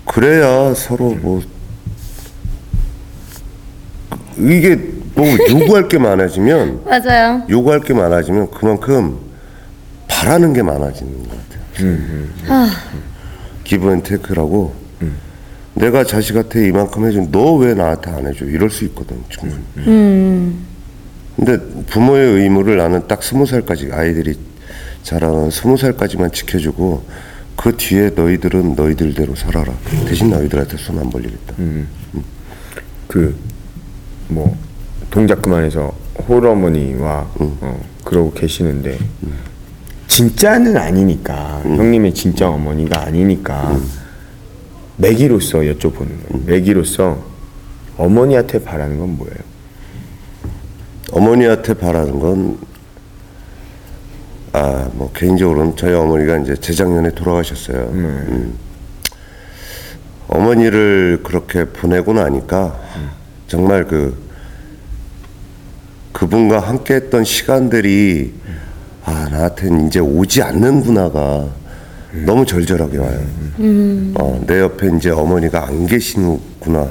그래야 0.05 0.73
서로 0.73 1.15
뭐 1.21 1.41
이게 4.37 4.75
뭐 5.15 5.25
요구할 5.49 5.87
게 5.87 5.97
많아지면 5.97 6.81
맞아요. 6.85 7.43
요구할 7.49 7.79
게 7.81 7.93
많아지면 7.93 8.49
그만큼 8.51 9.17
바라는 10.07 10.53
게 10.53 10.63
많아지는 10.63 11.23
것 11.23 11.29
같아요. 11.29 11.52
기브앤테이크라고? 13.63 14.73
내가 15.75 16.03
자식한테 16.03 16.67
이만큼 16.67 17.05
해준 17.07 17.31
너 17.31 17.55
왜 17.57 17.73
나한테 17.73 18.11
안 18.11 18.27
해줘? 18.27 18.45
이럴 18.45 18.69
수 18.69 18.83
있거든 18.85 19.17
충분히. 19.29 19.61
근데 21.35 21.57
부모의 21.87 22.41
의무를 22.41 22.77
나는 22.77 23.07
딱 23.07 23.23
스무 23.23 23.45
살까지 23.47 23.89
아이들이 23.91 24.37
자라는 25.01 25.49
스무 25.49 25.75
살까지만 25.77 26.31
지켜주고 26.31 27.03
그 27.55 27.75
뒤에 27.75 28.11
너희들은 28.11 28.75
너희들대로 28.75 29.35
살아라. 29.35 29.73
대신 30.07 30.29
너희들한테 30.29 30.77
손 30.77 30.99
안 30.99 31.09
벌리겠다. 31.09 31.53
그 33.07 33.35
뭐 34.29 34.55
동작 35.11 35.41
그만해서 35.41 35.93
홀어머니와 36.27 37.29
어, 37.35 37.83
그러고 38.05 38.31
계시는데 38.31 38.97
진짜는 40.13 40.77
아니니까 40.77 41.61
형님의 41.63 42.13
진짜 42.13 42.47
어머니가 42.47 43.01
아니니까 43.01 43.79
매기로서 44.97 45.61
여쭤보는 45.61 45.95
거예요. 45.95 46.45
매기로서 46.45 47.17
어머니한테 47.97 48.63
바라는 48.63 48.99
건 48.99 49.17
뭐예요? 49.17 49.37
어머니한테 51.13 51.73
바라는 51.73 52.19
건, 52.19 52.59
아, 54.51 54.87
뭐, 54.93 55.11
개인적으로는 55.13 55.75
저희 55.77 55.93
어머니가 55.95 56.37
이제 56.37 56.55
재작년에 56.57 57.15
돌아가셨어요. 57.15 57.77
음. 57.91 58.53
어머니를 60.27 61.21
그렇게 61.23 61.65
보내고 61.65 62.13
나니까, 62.13 62.79
정말 63.47 63.85
그, 63.85 64.15
그분과 66.11 66.59
함께 66.59 66.93
했던 66.95 67.23
시간들이, 67.23 68.33
아, 69.05 69.27
나한테는 69.29 69.87
이제 69.87 69.99
오지 69.99 70.41
않는구나가 70.41 71.45
너무 72.25 72.45
절절하게 72.45 72.97
와요. 72.99 73.19
어, 74.15 74.43
내 74.47 74.59
옆에 74.59 74.89
이제 74.97 75.09
어머니가 75.09 75.67
안 75.67 75.85
계시는구나. 75.87 76.87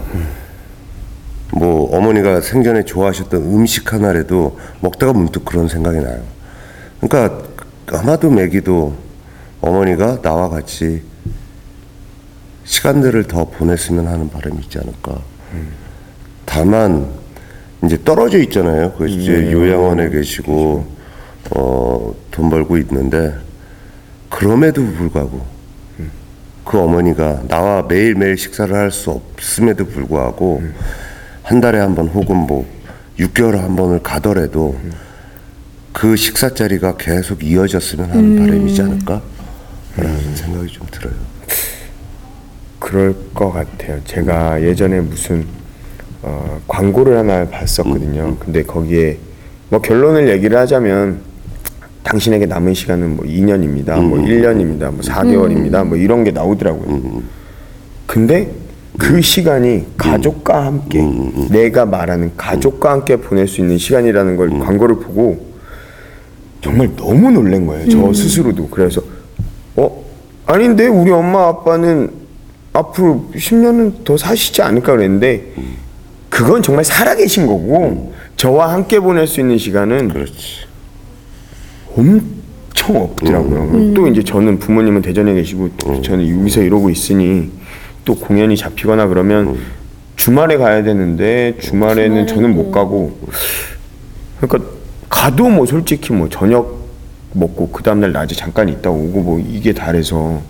뭐 1.54 1.94
어머니가 1.96 2.40
생전에 2.40 2.84
좋아하셨던 2.84 3.42
음식 3.42 3.92
하나라도 3.92 4.58
먹다가 4.80 5.12
문득 5.12 5.44
그런 5.44 5.68
생각이 5.68 5.98
나요. 5.98 6.22
그러니까 7.00 7.42
아마도 7.92 8.30
매기도 8.30 8.94
어머니가 9.60 10.22
나와 10.22 10.48
같이 10.48 11.02
시간들을 12.64 13.24
더 13.24 13.44
보냈으면 13.44 14.06
하는 14.08 14.28
바람이 14.30 14.58
있지 14.62 14.78
않을까. 14.78 15.20
다만 16.44 17.06
이제 17.84 17.98
떨어져 18.04 18.38
있잖아요. 18.38 18.92
그 18.96 19.08
이제 19.08 19.52
요양원에 19.52 20.10
계시고 20.10 20.86
어, 21.50 22.14
돈 22.30 22.50
벌고 22.50 22.78
있는데 22.78 23.34
그럼에도 24.30 24.82
불구하고 24.84 25.44
그 26.64 26.78
어머니가 26.78 27.42
나와 27.48 27.82
매일매일 27.82 28.38
식사를 28.38 28.72
할 28.74 28.90
수 28.92 29.10
없음에도 29.10 29.84
불구하고 29.86 30.62
한 31.42 31.60
달에 31.60 31.78
한 31.80 31.94
번 31.94 32.08
혹은 32.08 32.36
뭐 32.36 32.66
6개월에 33.18 33.56
한 33.56 33.74
번을 33.76 34.02
가더라도 34.02 34.78
그 35.92 36.16
식사 36.16 36.54
자리가 36.54 36.96
계속 36.96 37.42
이어졌으면 37.44 38.10
하는 38.10 38.36
바람이지 38.38 38.80
않을까? 38.80 39.20
라는 39.96 40.36
생각이 40.36 40.68
좀 40.72 40.86
들어요. 40.90 41.12
그럴 42.78 43.14
것 43.34 43.50
같아요. 43.52 44.00
제가 44.04 44.62
예전에 44.62 45.00
무슨 45.00 45.44
어, 46.22 46.60
광고를 46.68 47.18
하나 47.18 47.46
봤었거든요. 47.48 48.36
근데 48.38 48.62
거기에 48.62 49.18
뭐 49.68 49.80
결론을 49.82 50.28
얘기를 50.30 50.56
하자면 50.56 51.20
당신에게 52.02 52.46
남은 52.46 52.74
시간은 52.74 53.16
뭐 53.16 53.24
2년입니다. 53.24 54.00
뭐 54.02 54.18
1년입니다. 54.18 54.90
뭐 54.90 55.00
4개월입니다. 55.00 55.86
뭐 55.86 55.96
이런 55.96 56.24
게 56.24 56.30
나오더라고요. 56.30 57.22
근데 58.06 58.50
그 58.98 59.20
시간이 59.22 59.86
가족과 59.96 60.66
함께 60.66 61.02
내가 61.50 61.86
말하는 61.86 62.32
가족과 62.36 62.90
함께 62.92 63.16
보낼 63.16 63.46
수 63.48 63.60
있는 63.60 63.78
시간이라는 63.78 64.36
걸 64.36 64.50
광고를 64.58 64.96
보고 64.96 65.52
정말 66.60 66.94
너무 66.96 67.30
놀란 67.30 67.66
거예요. 67.66 67.88
저 67.88 68.12
스스로도. 68.12 68.68
그래서 68.68 69.00
어 69.76 70.04
아닌데 70.46 70.88
우리 70.88 71.10
엄마 71.10 71.48
아빠는 71.48 72.10
앞으로 72.72 73.30
10년은 73.34 74.04
더 74.04 74.16
사시지 74.16 74.60
않을까 74.62 74.92
그랬는데 74.96 75.52
그건 76.28 76.62
정말 76.62 76.84
살아계신 76.84 77.46
거고 77.46 78.12
저와 78.36 78.72
함께 78.72 78.98
보낼 79.00 79.26
수 79.26 79.40
있는 79.40 79.56
시간은 79.58 80.08
그렇지. 80.08 80.71
엄청 81.96 82.96
없더라고요. 82.96 83.94
또 83.94 84.06
이제 84.08 84.22
저는 84.22 84.58
부모님은 84.58 85.02
대전에 85.02 85.34
계시고 85.34 85.70
저는 86.02 86.40
여기서 86.40 86.62
이러고 86.62 86.90
있으니 86.90 87.50
또 88.04 88.14
공연이 88.14 88.56
잡히거나 88.56 89.06
그러면 89.06 89.56
주말에 90.16 90.56
가야 90.56 90.82
되는데 90.82 91.56
주말에는 91.60 92.26
저는 92.26 92.54
못 92.54 92.70
가고. 92.70 93.18
그러니까 94.40 94.70
가도 95.08 95.48
뭐 95.48 95.66
솔직히 95.66 96.12
뭐 96.12 96.28
저녁 96.28 96.80
먹고 97.32 97.68
그 97.70 97.82
다음날 97.82 98.12
낮에 98.12 98.34
잠깐 98.34 98.68
있다 98.68 98.90
오고 98.90 99.20
뭐 99.22 99.38
이게 99.40 99.72
다래서 99.72 100.42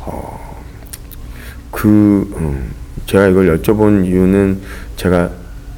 어, 0.00 0.56
그 1.70 2.30
음, 2.36 2.70
제가 3.06 3.28
이걸 3.28 3.58
여쭤본 3.58 4.06
이유는 4.06 4.60
제가 4.96 5.30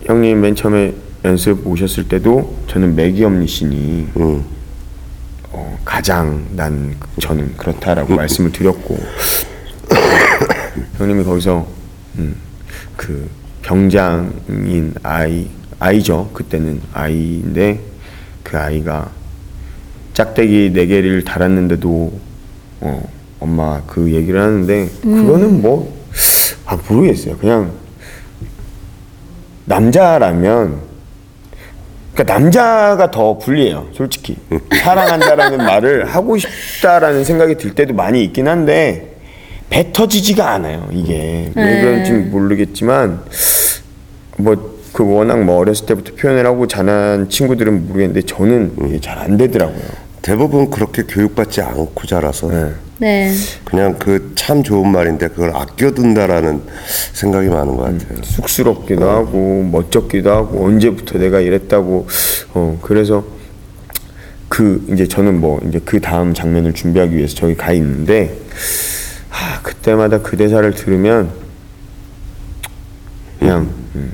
형님 0.04 0.40
맨 0.40 0.54
처음에 0.54 0.94
연습 1.24 1.66
오셨을 1.66 2.08
때도 2.08 2.54
저는 2.66 2.94
매기엄니신이 2.96 4.08
응. 4.18 4.44
어, 5.58 5.76
가장 5.84 6.46
난 6.52 6.94
저는 7.20 7.56
그렇다라고 7.56 8.14
말씀을 8.14 8.52
드렸고 8.52 8.96
형님이 10.98 11.24
거기서 11.24 11.66
음, 12.18 12.36
그 12.96 13.28
병장인 13.62 14.94
아이 15.02 15.48
아이죠. 15.80 16.30
그때는 16.32 16.80
아이인데 16.92 17.80
그 18.44 18.56
아이가 18.56 19.10
짝대기 20.14 20.72
네 20.72 20.86
개를 20.86 21.24
달았는데도 21.24 22.20
어, 22.80 23.08
엄마 23.40 23.82
그 23.86 24.12
얘기를 24.12 24.40
하는데 24.40 24.88
그거는 25.02 25.60
뭐 25.60 25.92
아, 26.66 26.78
모르겠어요. 26.88 27.36
그냥 27.38 27.72
남자라면 29.64 30.87
그러니까 32.18 32.34
남자가 32.38 33.10
더 33.10 33.38
불리해요, 33.38 33.88
솔직히. 33.92 34.36
사랑한다라는 34.82 35.58
말을 35.64 36.04
하고 36.06 36.36
싶다라는 36.36 37.22
생각이 37.24 37.56
들 37.56 37.74
때도 37.74 37.94
많이 37.94 38.24
있긴 38.24 38.48
한데 38.48 39.16
배 39.70 39.92
터지지가 39.92 40.50
않아요, 40.50 40.88
이게. 40.90 41.52
왜 41.54 41.64
네. 41.64 41.80
그런지 41.80 42.12
모르겠지만 42.12 43.20
뭐 44.38 44.78
그 44.92 45.04
워낙 45.08 45.44
뭐 45.44 45.58
어렸을 45.58 45.86
때부터 45.86 46.14
표현을 46.16 46.44
하고 46.44 46.66
자란 46.66 47.28
친구들은 47.28 47.86
모르겠는데 47.86 48.22
저는 48.22 48.72
이게 48.86 49.00
잘 49.00 49.18
안 49.18 49.36
되더라고요. 49.36 49.84
대부분 50.22 50.70
그렇게 50.70 51.02
교육받지 51.02 51.60
않고 51.60 52.06
자라서 52.06 52.48
네. 52.48 52.72
네. 52.98 53.32
그냥 53.64 53.98
그 53.98 54.32
참 54.48 54.62
좋은 54.62 54.90
말인데 54.90 55.28
그걸 55.28 55.54
아껴둔다라는 55.54 56.62
생각이 57.12 57.48
많은 57.48 57.76
것 57.76 57.82
같아요. 57.82 58.22
쑥스럽기도 58.22 59.10
하고 59.10 59.62
멋쩍기도 59.70 60.30
하고 60.32 60.64
언제부터 60.64 61.18
내가 61.18 61.40
이랬다고 61.40 62.06
어 62.54 62.78
그래서 62.80 63.26
그 64.48 64.86
이제 64.90 65.06
저는 65.06 65.38
뭐 65.38 65.60
이제 65.68 65.78
그 65.84 66.00
다음 66.00 66.32
장면을 66.32 66.72
준비하기 66.72 67.14
위해서 67.14 67.34
저기 67.34 67.54
가 67.54 67.72
있는데 67.72 68.38
아 69.30 69.60
그때마다 69.62 70.22
그 70.22 70.38
대사를 70.38 70.72
들으면 70.72 71.30
그냥 73.38 73.68
음, 73.96 74.12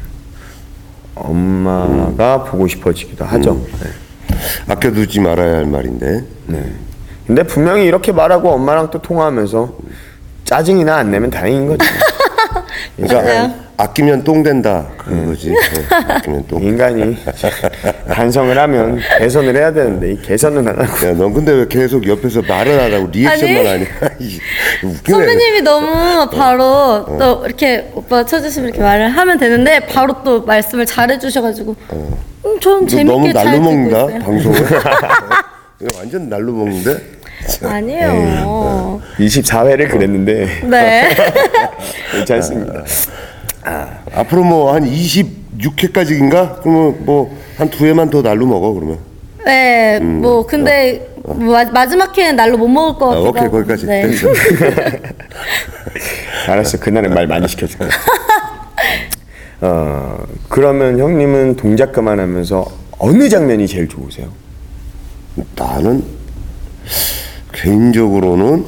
엄마가 1.14 2.42
보고 2.42 2.66
싶어지기도 2.66 3.24
하죠. 3.24 3.64
네. 3.84 4.34
아껴두지 4.66 5.20
말아야 5.20 5.58
할 5.58 5.66
말인데 5.66 6.24
네. 6.48 6.74
근데 7.26 7.42
분명히 7.42 7.86
이렇게 7.86 8.12
말하고 8.12 8.50
엄마랑 8.50 8.90
또 8.90 9.00
통화하면서 9.00 9.76
짜증이나 10.44 10.96
안 10.96 11.10
내면 11.10 11.30
다행인 11.30 11.66
거지. 11.66 11.86
그러니까 12.96 13.22
맞아요. 13.22 13.64
아끼면 13.76 14.22
똥 14.22 14.42
된다 14.42 14.86
그거지. 14.98 15.50
어, 15.50 15.54
아끼면 16.08 16.46
똥. 16.46 16.62
인간이 16.62 17.16
반성을 18.08 18.56
하면 18.56 19.00
개선을 19.18 19.56
해야 19.56 19.72
되는데 19.72 20.12
이 20.12 20.20
개선은 20.22 20.68
안 20.68 20.78
하고 20.78 21.06
야, 21.08 21.12
넌 21.14 21.32
근데 21.32 21.50
왜 21.52 21.66
계속 21.66 22.06
옆에서 22.06 22.42
말을 22.42 22.78
안 22.78 22.92
하고 22.92 23.08
리액션만 23.10 23.66
아니. 23.66 23.84
하냐? 23.84 23.86
이, 24.20 24.38
웃기네. 24.84 25.18
선배님이 25.18 25.62
너무 25.62 26.28
바로 26.30 27.04
또 27.18 27.44
이렇게 27.46 27.90
오빠 27.94 28.24
쳐주시면 28.24 28.68
이렇게 28.68 28.82
말을 28.82 29.08
하면 29.08 29.38
되는데 29.38 29.80
바로 29.86 30.22
또 30.22 30.42
말씀을 30.42 30.86
잘해주셔가지고 30.86 31.74
음, 31.94 32.60
저는 32.60 32.80
너 32.82 32.86
재밌게 32.86 33.04
너무 33.12 33.32
잘 33.32 33.44
날로 33.44 33.50
듣고 33.58 33.64
먹는다 33.64 33.98
있어요. 34.04 34.18
방송을. 34.20 34.58
이거 35.80 35.98
완전 35.98 36.28
날로 36.28 36.52
먹는데. 36.52 37.13
아니에요. 37.62 39.00
24회를 39.18 39.90
그랬는데 39.90 40.60
네. 40.64 41.08
괜찮습니다. 42.12 42.84
앞으로 44.14 44.44
뭐 44.44 44.72
한 44.74 44.84
26회까지인가? 44.84 46.60
그러면 46.62 47.04
뭐 47.04 47.30
한 47.56 47.70
두 47.70 47.86
회만 47.86 48.10
더 48.10 48.20
날로 48.22 48.46
먹어 48.46 48.72
그러면. 48.72 48.98
네, 49.44 50.00
뭐 50.00 50.44
근데 50.46 51.08
마, 51.24 51.64
마지막 51.66 52.16
회는 52.18 52.34
날로 52.36 52.56
못 52.58 52.66
먹을 52.68 52.98
것 52.98 53.06
아, 53.12 53.14
같기도 53.14 53.28
오케이 53.30 53.42
하고. 53.42 53.52
거기까지. 53.58 53.86
네. 53.86 54.02
됐어. 54.08 54.28
알았어. 56.50 56.78
그날은 56.78 57.14
말 57.14 57.26
많이 57.26 57.46
시켜줄게. 57.48 57.84
어 59.60 60.18
그러면 60.48 60.98
형님은 60.98 61.56
동작 61.56 61.92
그만하면서 61.92 62.66
어느 62.98 63.28
장면이 63.28 63.66
제일 63.68 63.88
좋으세요? 63.88 64.28
나는 65.56 66.02
개인적으로는 67.54 68.64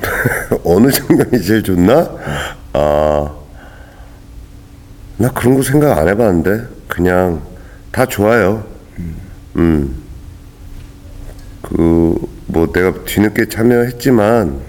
어느 0.64 0.90
장면이 0.90 1.42
제일 1.42 1.62
좋나? 1.62 2.10
아, 2.72 3.30
나 5.16 5.30
그런 5.32 5.54
거 5.54 5.62
생각 5.62 5.98
안 5.98 6.08
해봤는데 6.08 6.66
그냥 6.88 7.42
다 7.90 8.06
좋아요. 8.06 8.64
음, 9.56 9.96
그 11.62 12.32
뭐 12.52 12.70
내가 12.70 12.92
뒤늦게 13.04 13.46
참여했지만 13.48 14.60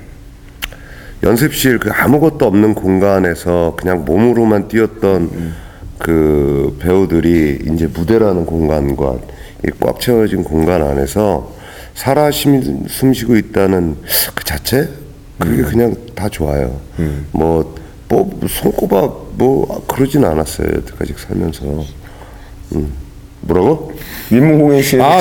연습실 1.21 1.79
그 1.79 1.91
아무것도 1.91 2.45
없는 2.45 2.73
공간에서 2.75 3.75
그냥 3.77 4.05
몸으로만 4.05 4.69
뛰었던 4.69 5.53
그 5.99 6.77
배우들이 6.79 7.59
이제 7.71 7.87
무대라는 7.87 8.45
공간과 8.45 9.17
이꽉 9.67 9.99
채워진 9.99 10.43
공간 10.43 10.81
안에서 10.81 11.53
살아 11.93 12.31
심- 12.31 12.85
숨쉬고 12.87 13.35
있다는 13.35 13.97
그 14.33 14.43
자체 14.43 14.89
그게 15.39 15.63
그냥 15.63 15.95
다 16.15 16.27
좋아요. 16.29 16.79
뭐, 17.31 17.75
뭐 18.09 18.39
손꼽아 18.47 19.01
뭐 19.35 19.83
그러진 19.87 20.23
않았어요 20.25 20.67
여태까지 20.67 21.13
살면서. 21.17 21.63
음. 22.75 22.93
뭐라고? 23.41 23.91
민문공연 24.31 24.81
씨는 24.81 25.03
아, 25.03 25.17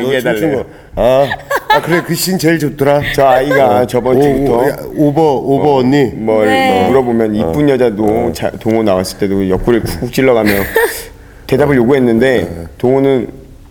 얘기해달래요. 0.00 0.40
춤춘 0.40 0.54
거. 0.54 0.66
아, 0.94 1.26
아 1.70 1.82
그래 1.82 2.00
그씬 2.02 2.38
제일 2.38 2.58
좋더라. 2.58 3.00
저 3.14 3.26
아이가 3.26 3.84
저번 3.86 4.16
오, 4.16 4.22
주부터 4.22 4.52
오, 4.94 5.08
오버 5.08 5.34
오버 5.34 5.74
언니. 5.78 6.04
뭘 6.04 6.46
네. 6.46 6.86
물어보면 6.88 7.34
이쁜 7.34 7.68
여자도 7.68 8.32
자, 8.32 8.50
동호 8.52 8.82
나왔을 8.84 9.18
때도 9.18 9.48
옆구리를 9.50 9.84
쿡쿡 9.86 10.12
찔러가며 10.12 10.50
대답을 11.48 11.76
요구했는데 11.76 12.68
동호는 12.78 13.28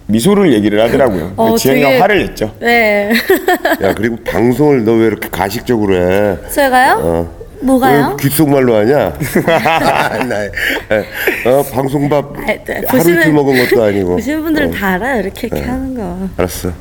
미소를 0.08 0.54
얘기를 0.54 0.82
하더라고요. 0.84 1.34
어, 1.36 1.56
지현이가 1.58 1.88
되게- 1.88 2.00
화를 2.00 2.26
냈죠. 2.28 2.54
네. 2.60 3.12
야 3.82 3.94
그리고 3.96 4.18
방송을 4.24 4.84
너 4.86 4.92
왜 4.94 5.08
이렇게 5.08 5.28
가식적으로 5.30 5.96
해? 5.96 6.38
제가요? 6.52 7.00
어. 7.02 7.46
뭐가요? 7.62 8.10
왜 8.12 8.16
귓속말로 8.22 8.76
하냐? 8.76 9.14
나, 10.30 11.50
어, 11.52 11.64
방송밥 11.64 12.38
아, 12.38 12.46
네. 12.46 12.82
하루 12.88 13.04
보시는- 13.04 13.20
이틀 13.22 13.34
먹은 13.34 13.66
것도 13.70 13.84
아니고. 13.84 14.10
보시는 14.18 14.44
분들은 14.44 14.68
어, 14.70 14.72
다 14.72 14.88
알아요. 14.90 15.22
이렇게 15.22 15.48
이렇게 15.48 15.64
하는 15.64 15.96
거. 15.96 16.30
알았어. 16.38 16.72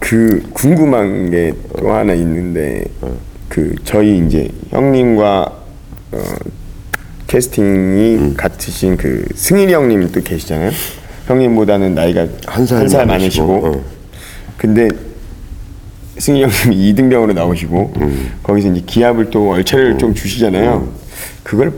그 0.00 0.42
궁금한 0.52 1.30
게 1.30 1.52
또 1.78 1.90
하나 1.92 2.12
있는데 2.14 2.84
그 3.48 3.74
저희 3.84 4.18
이제 4.18 4.48
형님과 4.70 5.52
어, 6.12 6.18
캐스팅이 7.28 8.34
같으신 8.36 8.96
그 8.96 9.24
승일이 9.34 9.72
형님 9.72 10.10
또 10.10 10.20
계시잖아요. 10.20 10.70
형님보다는 11.26 11.94
나이가 11.94 12.26
한살 12.46 12.78
한살 12.80 13.06
많으시고. 13.06 13.52
어. 13.66 13.84
근데 14.56 14.88
승일이 16.16 16.44
형님이 16.50 16.92
2등병으로 16.94 17.34
나오시고 17.34 17.92
거기서 18.42 18.72
이제 18.72 18.82
기합을 18.84 19.30
또 19.30 19.50
얼차를 19.50 19.98
좀 19.98 20.14
주시잖아요. 20.14 20.88
그걸 21.44 21.72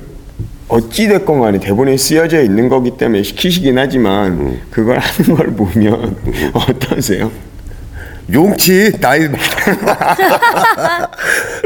어찌 0.69 1.09
됐건 1.09 1.41
간에 1.41 1.59
대본에 1.59 1.97
쓰여져 1.97 2.43
있는 2.43 2.69
거기 2.69 2.93
때문에 2.97 3.25
시키시긴 3.25 3.77
하지만 3.77 4.61
그걸 4.71 4.99
하는 4.99 5.35
걸 5.37 5.49
보면 5.49 6.17
어떠세요? 6.55 7.31
용치 8.33 8.99
나이 9.01 9.29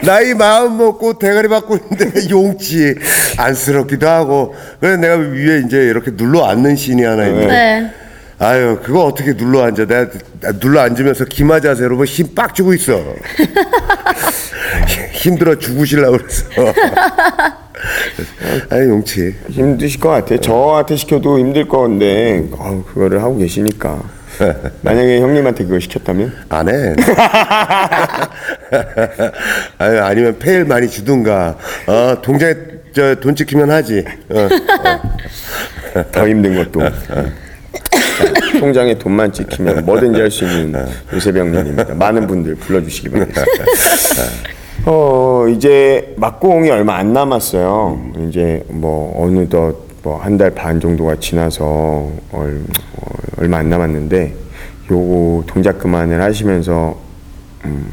나이 0.05 0.35
마음 0.35 0.77
먹고 0.79 1.19
대가리 1.19 1.49
받고 1.49 1.77
있는데 1.77 2.29
용치? 2.31 2.95
안쓰럽기도 3.37 4.09
하고. 4.09 4.55
그래서 4.81 4.97
내가 4.99 5.17
위에 5.17 5.63
이제 5.67 5.77
이렇게 5.79 6.15
눌러 6.17 6.45
앉는 6.47 6.77
씬이 6.77 7.03
하나 7.03 7.27
있는데. 7.27 7.47
네. 7.49 7.91
아유 8.39 8.81
그거 8.83 9.05
어떻게 9.05 9.37
눌러 9.37 9.63
앉아? 9.65 9.87
내가 9.87 10.11
눌러 10.59 10.81
앉으면서 10.81 11.25
기마 11.25 11.61
자세로 11.61 11.95
뭐 11.97 12.05
힘 12.05 12.35
빡 12.35 12.55
주고 12.55 12.75
있어. 12.75 13.01
힘들어 15.13 15.57
죽으실라고 15.57 16.19
그랬어 16.19 16.45
아유 18.71 18.89
용치. 18.91 19.35
힘드실 19.51 20.01
것 20.01 20.09
같아요. 20.11 20.41
저한테 20.41 20.97
시켜도 20.97 21.39
힘들 21.39 21.69
건데. 21.69 22.45
아우, 22.59 22.83
그거를 22.83 23.23
하고 23.23 23.37
계시니까 23.39 24.03
만약에 24.83 25.21
형님한테 25.21 25.65
그거 25.65 25.79
시켰다면 25.81 26.33
안 26.49 26.69
해. 26.69 26.95
아니, 29.79 29.99
아니면 29.99 30.39
페일 30.39 30.65
많이 30.65 30.89
주든가. 30.89 31.57
어, 31.87 32.17
동장에 32.23 32.55
저 32.95 33.15
돈 33.21 33.35
찍히면 33.35 33.71
하지. 33.71 34.05
어. 34.31 34.49
더 36.13 36.29
힘든 36.29 36.57
것도 36.57 36.81
자, 36.81 37.25
통장에 38.59 38.99
돈만 38.99 39.33
찍히면 39.33 39.85
뭐든지 39.85 40.21
할 40.21 40.31
수 40.31 40.45
있는 40.45 40.85
요새병님입니다. 41.13 41.95
많은 41.95 42.27
분들 42.27 42.55
불러주시기 42.57 43.11
바랍니다. 43.11 43.43
어 44.87 45.47
이제 45.49 46.13
막공이 46.17 46.71
얼마 46.71 46.97
안 46.97 47.13
남았어요. 47.13 48.13
이제 48.29 48.63
뭐 48.69 49.23
어느덧 49.25 49.77
뭐 50.03 50.19
한 50.21 50.37
달 50.37 50.51
반 50.51 50.79
정도가 50.81 51.17
지나서 51.19 52.11
얼, 52.33 52.61
어, 52.97 53.14
얼마 53.37 53.59
안 53.59 53.69
남았는데 53.71 54.37
요거 54.91 55.45
동작 55.47 55.79
그만을 55.79 56.21
하시면서 56.23 56.99
음, 57.65 57.93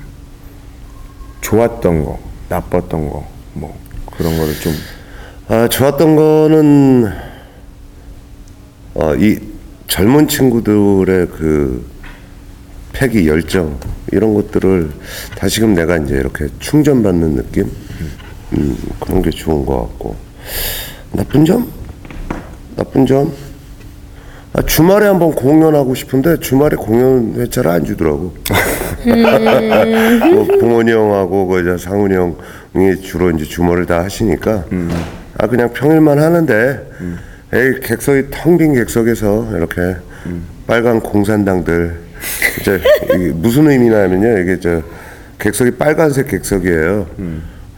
좋았던 1.41 2.03
거, 2.05 2.19
나빴던 2.49 3.09
거 3.09 3.41
뭐 3.53 3.77
그런 4.05 4.37
거를 4.37 4.53
좀 4.59 4.73
아, 5.47 5.67
좋았던 5.67 6.15
거는, 6.15 7.11
어, 8.93 9.15
이 9.15 9.37
젊은 9.87 10.29
친구들의 10.29 11.27
그 11.27 11.85
패기, 12.93 13.27
열정, 13.27 13.77
이런 14.13 14.33
것들을 14.33 14.91
다시금 15.35 15.73
내가 15.73 15.97
이제 15.97 16.15
이렇게 16.15 16.47
충전받는 16.59 17.35
느낌? 17.35 17.69
음, 18.53 18.77
그런 19.01 19.21
게 19.21 19.29
좋은 19.29 19.65
것 19.65 19.81
같고. 19.81 20.15
나쁜 21.11 21.43
점? 21.43 21.69
나쁜 22.77 23.05
점? 23.05 23.33
아, 24.53 24.61
주말에 24.63 25.05
한번 25.05 25.31
공연하고 25.31 25.95
싶은데 25.95 26.37
주말에 26.39 26.75
공연 26.75 27.35
회차를 27.37 27.71
안 27.71 27.85
주더라고. 27.85 28.33
뭐 30.33 30.45
봉원이 30.59 30.91
형하고 30.91 31.47
그 31.47 31.61
이제 31.61 31.77
상훈이 31.77 32.13
형이 32.15 33.01
주로 33.01 33.31
이제 33.31 33.45
주말을 33.45 33.85
다 33.85 34.03
하시니까. 34.03 34.65
아 35.37 35.47
그냥 35.47 35.71
평일만 35.71 36.19
하는데 36.19 36.79
에이 37.53 37.79
객석이 37.81 38.23
텅 38.31 38.57
빈 38.57 38.73
객석에서 38.75 39.47
이렇게 39.55 39.95
빨간 40.67 40.99
공산당들 40.99 41.95
이제 42.59 42.81
이게 43.05 43.31
무슨 43.33 43.69
의미냐면요. 43.69 44.37
이게 44.39 44.59
저 44.59 44.81
객석이 45.39 45.71
빨간색 45.77 46.27
객석이에요. 46.27 47.07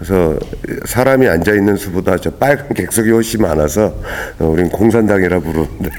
그래서 0.03 0.37
사람이 0.85 1.27
앉아 1.27 1.53
있는 1.53 1.77
수보다 1.77 2.17
저 2.17 2.29
빨간 2.31 2.67
객석이 2.73 3.09
훨씬 3.09 3.41
많아서 3.41 3.95
어, 4.39 4.45
우린 4.45 4.69
공산당이라 4.69 5.39
부르는데 5.39 5.89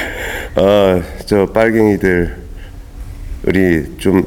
어 0.56 1.02
저 1.26 1.46
빨갱이들이 1.46 2.28
좀 3.98 4.24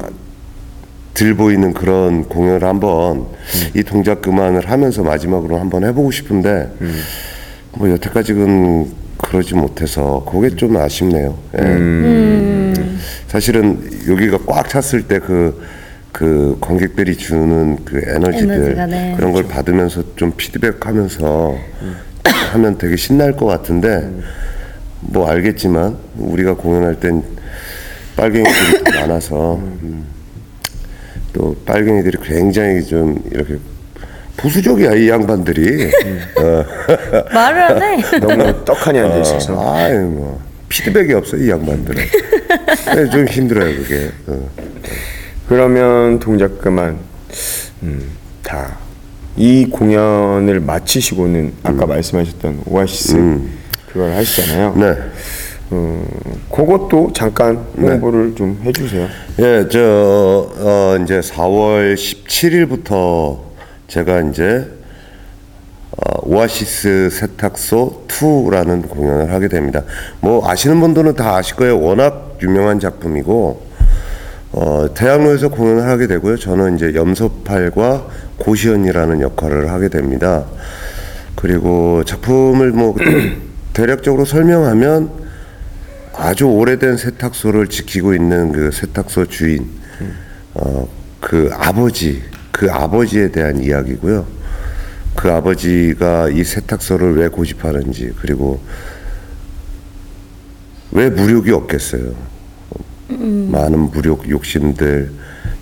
들 1.18 1.34
보이는 1.34 1.74
그런 1.74 2.22
공연을 2.26 2.62
한번 2.62 3.26
이 3.74 3.82
동작 3.82 4.22
그만을 4.22 4.70
하면서 4.70 5.02
마지막으로 5.02 5.58
한번 5.58 5.82
해보고 5.82 6.12
싶은데 6.12 6.70
뭐 7.72 7.90
여태까지는 7.90 8.92
그러지 9.16 9.56
못해서 9.56 10.24
그게 10.30 10.54
좀 10.54 10.76
아쉽네요. 10.76 11.36
예. 11.58 11.62
음. 11.62 13.00
사실은 13.26 13.82
여기가 14.08 14.38
꽉 14.46 14.68
찼을 14.68 15.08
때그 15.08 15.60
그 16.12 16.56
관객들이 16.60 17.16
주는 17.16 17.84
그 17.84 17.98
에너지들 18.04 18.50
에너지가, 18.54 18.86
네. 18.86 19.14
그런 19.16 19.32
걸 19.32 19.44
받으면서 19.46 20.02
좀 20.16 20.32
피드백하면서 20.36 21.54
하면 22.52 22.78
되게 22.78 22.96
신날 22.96 23.36
것 23.36 23.46
같은데 23.46 24.10
뭐 25.00 25.28
알겠지만 25.28 25.96
우리가 26.16 26.54
공연할 26.54 26.98
땐 26.98 27.22
빨갱이들이 28.16 28.84
더 28.84 29.00
많아서 29.00 29.56
음, 29.56 30.06
또 31.32 31.54
빨갱이들이 31.64 32.18
굉장히 32.24 32.82
좀 32.84 33.22
이렇게 33.30 33.58
보수적이야 34.38 34.94
이 34.94 35.08
양반들이 35.08 35.90
어. 36.38 36.64
말을 37.32 37.60
안 37.62 37.82
해. 37.82 38.02
너무 38.18 38.64
떡하니 38.64 38.98
앉아 38.98 39.18
있어서. 39.20 39.74
아유 39.74 40.00
뭐 40.00 40.40
피드백이 40.68 41.12
없어 41.14 41.36
이 41.36 41.48
양반들은 41.50 42.02
네, 42.94 43.10
좀 43.10 43.26
힘들어요 43.26 43.76
그게 43.76 44.10
어. 44.26 44.48
그러면 45.48 46.18
동작 46.18 46.58
그만 46.58 46.98
음, 47.82 48.10
다 48.42 48.88
이 49.40 49.66
공연을 49.70 50.58
마치시고는 50.58 51.52
아까 51.62 51.86
말씀하셨던 51.86 52.62
오아시스 52.66 53.16
그걸 53.92 54.12
하시잖아요. 54.14 54.74
네. 54.74 54.96
어, 55.70 56.04
그것도 56.50 57.12
잠깐 57.14 57.64
홍보를 57.80 58.34
좀 58.34 58.60
해주세요. 58.64 59.06
예, 59.38 59.68
저 59.70 60.50
어, 60.58 60.96
이제 61.00 61.20
4월 61.20 61.94
17일부터 61.94 63.38
제가 63.86 64.22
이제 64.22 64.68
어, 65.92 66.18
오아시스 66.24 67.08
세탁소 67.12 68.06
2라는 68.08 68.88
공연을 68.88 69.32
하게 69.32 69.46
됩니다. 69.46 69.84
뭐 70.20 70.50
아시는 70.50 70.80
분들은 70.80 71.14
다 71.14 71.36
아실 71.36 71.54
거예요. 71.54 71.80
워낙 71.80 72.38
유명한 72.42 72.80
작품이고 72.80 73.67
어, 74.52 74.86
대학로에서 74.94 75.48
공연을 75.48 75.88
하게 75.88 76.06
되고요. 76.06 76.36
저는 76.36 76.76
이제 76.76 76.94
염소팔과 76.94 78.06
고시연이라는 78.38 79.20
역할을 79.20 79.70
하게 79.70 79.88
됩니다. 79.88 80.46
그리고 81.34 82.02
작품을 82.04 82.72
뭐 82.72 82.96
대략적으로 83.74 84.24
설명하면 84.24 85.10
아주 86.14 86.46
오래된 86.46 86.96
세탁소를 86.96 87.68
지키고 87.68 88.14
있는 88.14 88.50
그 88.50 88.72
세탁소 88.72 89.26
주인, 89.26 89.68
어, 90.54 90.88
그 91.20 91.48
아버지, 91.52 92.22
그 92.50 92.70
아버지에 92.72 93.30
대한 93.30 93.62
이야기고요. 93.62 94.26
그 95.14 95.30
아버지가 95.30 96.30
이 96.30 96.42
세탁소를 96.42 97.16
왜 97.18 97.28
고집하는지, 97.28 98.14
그리고 98.20 98.60
왜 100.90 101.08
무력이 101.08 101.52
없겠어요. 101.52 102.27
많은 103.08 103.90
무력, 103.90 104.28
욕심들, 104.28 105.10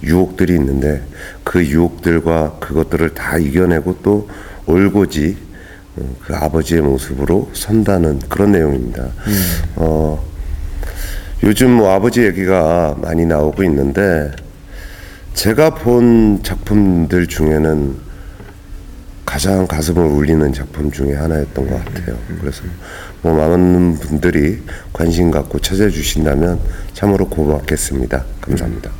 유혹들이 0.03 0.55
있는데 0.55 1.03
그 1.45 1.65
유혹들과 1.65 2.59
그것들을 2.61 3.15
다 3.15 3.39
이겨내고 3.39 3.99
또 4.03 4.29
올고지 4.67 5.37
어, 5.97 6.17
그 6.25 6.35
아버지의 6.35 6.83
모습으로 6.83 7.51
선다는 7.53 8.21
그런 8.29 8.53
내용입니다. 8.53 9.09
어, 9.77 10.23
요즘 11.43 11.71
뭐 11.71 11.93
아버지 11.93 12.23
얘기가 12.25 12.97
많이 13.01 13.25
나오고 13.25 13.63
있는데 13.65 14.33
제가 15.35 15.75
본 15.75 16.41
작품들 16.43 17.27
중에는 17.27 18.06
가장 19.37 19.67
가슴을 19.67 20.03
울리는 20.03 20.51
작품 20.55 20.91
중에 20.91 21.13
하나였던 21.13 21.69
것 21.69 21.85
같아요. 21.85 22.17
그래서 22.41 22.63
뭐 23.21 23.35
많은 23.35 23.97
분들이 23.97 24.63
관심 24.95 25.31
갖고 25.31 25.59
찾아주신다면 25.59 26.59
참으로 26.95 27.29
고맙겠습니다. 27.29 28.25
감사합니다. 28.41 28.91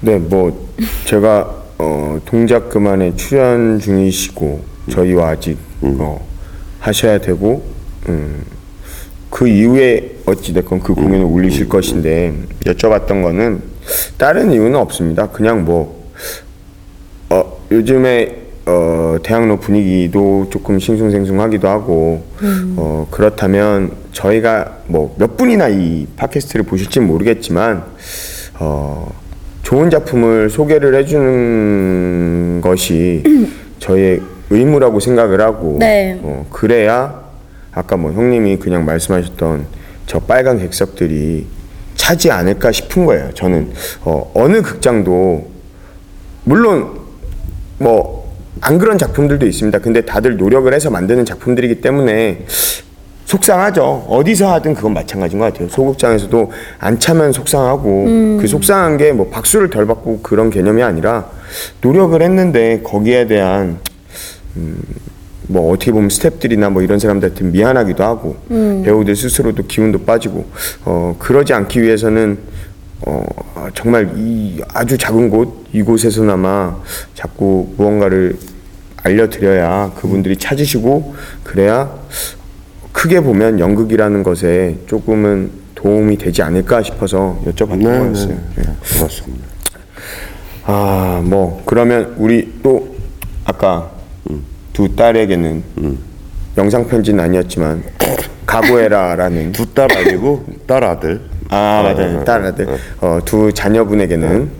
네, 0.00 0.18
뭐 0.18 0.74
제가 1.04 1.62
어, 1.78 2.20
동작 2.24 2.70
그만에 2.70 3.14
출연 3.14 3.78
중이시고 3.78 4.64
저희와 4.90 5.28
아직 5.28 5.58
어, 5.80 6.26
하셔야 6.80 7.18
되고 7.18 7.64
음, 8.08 8.42
그 9.30 9.46
이후에 9.46 10.22
어찌 10.26 10.52
됐건 10.52 10.80
그 10.80 10.92
공연을 10.92 11.24
올리실 11.24 11.68
것인데 11.68 12.34
여쭤봤던 12.64 13.22
거는 13.22 13.62
다른 14.18 14.50
이유는 14.50 14.74
없습니다. 14.74 15.28
그냥 15.28 15.64
뭐 15.64 16.10
어, 17.28 17.60
요즘에 17.70 18.39
어, 18.66 19.16
대학로 19.22 19.58
분위기도 19.58 20.46
조금 20.50 20.78
싱숭생숭하기도 20.78 21.68
하고 21.68 22.22
어, 22.76 23.06
그렇다면 23.10 23.92
저희가 24.12 24.78
뭐 24.86 25.14
몇 25.18 25.36
분이나 25.36 25.68
이 25.68 26.06
팟캐스트를 26.16 26.64
보실지 26.64 27.00
모르겠지만 27.00 27.84
어, 28.58 29.12
좋은 29.62 29.88
작품을 29.90 30.50
소개를 30.50 30.94
해주는 30.96 32.60
것이 32.60 33.22
저희의 33.78 34.20
의무라고 34.50 35.00
생각을 35.00 35.40
하고 35.40 35.76
네. 35.78 36.18
어, 36.22 36.46
그래야 36.50 37.20
아까 37.72 37.96
뭐 37.96 38.12
형님이 38.12 38.56
그냥 38.58 38.84
말씀하셨던 38.84 39.66
저 40.06 40.18
빨간 40.20 40.58
객석들이 40.58 41.46
차지 41.94 42.30
않을까 42.30 42.72
싶은 42.72 43.06
거예요. 43.06 43.30
저는 43.34 43.70
어, 44.02 44.30
어느 44.34 44.60
극장도 44.62 45.48
물론 46.44 46.98
뭐 47.78 48.19
안 48.60 48.78
그런 48.78 48.98
작품들도 48.98 49.46
있습니다. 49.46 49.78
근데 49.78 50.02
다들 50.02 50.36
노력을 50.36 50.72
해서 50.72 50.90
만드는 50.90 51.24
작품들이기 51.24 51.80
때문에 51.80 52.44
속상하죠. 53.24 54.06
어디서 54.08 54.52
하든 54.54 54.74
그건 54.74 54.92
마찬가지인 54.92 55.38
것 55.38 55.52
같아요. 55.52 55.68
소극장에서도 55.68 56.50
안 56.80 56.98
차면 56.98 57.30
속상하고 57.32 58.04
그 58.40 58.46
속상한 58.48 58.96
게 58.96 59.12
뭐 59.12 59.28
박수를 59.28 59.70
덜 59.70 59.86
받고 59.86 60.20
그런 60.22 60.50
개념이 60.50 60.82
아니라 60.82 61.30
노력을 61.80 62.20
했는데 62.20 62.80
거기에 62.82 63.28
대한 63.28 63.78
음, 64.56 64.80
뭐 65.46 65.72
어떻게 65.72 65.92
보면 65.92 66.08
스탭들이나 66.08 66.70
뭐 66.70 66.82
이런 66.82 66.98
사람들한테 66.98 67.44
미안하기도 67.44 68.02
하고 68.02 68.36
배우들 68.84 69.14
스스로도 69.14 69.64
기운도 69.66 70.00
빠지고 70.04 70.46
어 70.84 71.14
그러지 71.20 71.52
않기 71.52 71.82
위해서는 71.82 72.38
어 73.06 73.24
정말 73.74 74.12
이 74.16 74.60
아주 74.74 74.96
작은 74.98 75.30
곳 75.30 75.64
이곳에서나마 75.72 76.76
자꾸 77.14 77.72
무언가를 77.76 78.36
알려드려야 79.02 79.92
그분들이 79.96 80.36
찾으시고 80.36 81.14
그래야 81.44 81.90
크게 82.92 83.20
보면 83.20 83.58
연극이라는 83.58 84.22
것에 84.22 84.78
조금은 84.86 85.50
도움이 85.74 86.18
되지 86.18 86.42
않을까 86.42 86.82
싶어서 86.82 87.40
여쭤봤던 87.46 87.82
거였어요. 87.82 88.38
예. 88.58 88.62
고맙습니다. 88.98 89.46
아, 90.64 91.22
뭐 91.24 91.62
그러면 91.64 92.14
우리 92.18 92.52
또 92.62 92.94
아까 93.44 93.90
두 94.74 94.94
딸에게는 94.94 95.62
영상 96.58 96.86
편지는 96.86 97.24
아니었지만 97.24 97.82
각오해라라는 98.46 99.52
두 99.52 99.66
딸 99.74 99.90
아니고 99.96 100.44
딸 100.66 100.84
아들. 100.84 101.20
아 101.50 101.82
맞아요 101.82 102.24
딸 102.24 102.44
아들 102.46 102.68
어, 103.00 103.18
두 103.24 103.52
자녀분에게는 103.52 104.50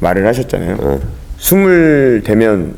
말을 0.00 0.26
하셨잖아요. 0.26 1.00
스물 1.38 2.22
되면 2.24 2.74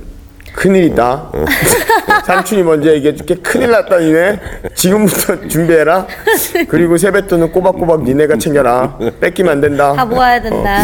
큰일이다. 0.55 1.31
삼촌이 2.27 2.63
먼저 2.63 2.93
얘기해줄게. 2.95 3.37
큰일 3.37 3.71
났다 3.71 3.99
니네. 3.99 4.41
지금부터 4.75 5.47
준비해라. 5.49 6.07
그리고 6.69 6.97
세뱃돈은 6.97 7.53
꼬박꼬박 7.53 8.03
니네가 8.05 8.37
챙겨라. 8.39 8.99
뺏기면 9.21 9.53
안 9.53 9.61
된다. 9.61 9.93
다 9.93 10.05
모아야 10.05 10.41
된다. 10.41 10.83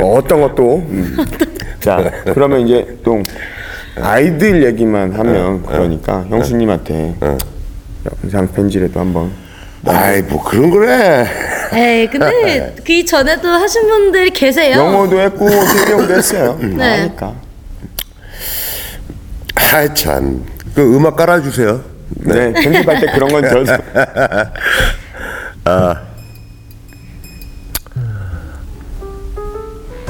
어, 0.00 0.14
어떤 0.16 0.40
것도. 0.40 0.76
음. 0.88 1.16
자, 1.80 2.10
그러면 2.32 2.60
이제 2.60 2.98
또 3.04 3.22
아이들 4.00 4.64
얘기만 4.64 5.12
하면 5.12 5.62
그러니까 5.64 6.24
형수님한테 6.28 7.14
영상 8.22 8.48
편지라도 8.48 8.98
한번. 9.00 9.43
아이 9.86 10.22
뭐 10.22 10.42
그런 10.42 10.70
거래. 10.70 11.26
에이, 11.72 12.08
근데 12.08 12.74
그 12.86 13.04
전에도 13.04 13.48
하신 13.48 13.88
분들이 13.88 14.30
계세요. 14.30 14.78
영어도 14.78 15.20
했고 15.20 15.48
실력도 15.48 16.14
했어요. 16.14 16.58
네. 16.62 17.00
하니까. 17.00 17.34
아이 19.72 19.94
참. 19.94 20.44
그 20.74 20.96
음악 20.96 21.16
깔아주세요. 21.16 21.80
네, 22.16 22.52
편집할 22.52 23.00
때 23.00 23.06
그런 23.12 23.30
건 23.30 23.44
저. 23.48 23.64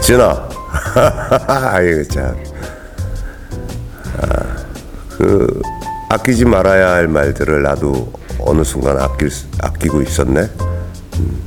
진아. 0.00 0.48
아이고 1.46 2.04
참. 2.08 2.36
아, 4.20 4.56
그 5.16 5.60
아끼지 6.14 6.44
말아야 6.44 6.92
할 6.92 7.08
말들을 7.08 7.62
나도 7.62 8.12
어느 8.38 8.62
순간 8.62 9.00
아낄 9.00 9.30
수- 9.30 9.46
아끼고 9.60 10.00
있었네. 10.02 10.48
음. 11.18 11.42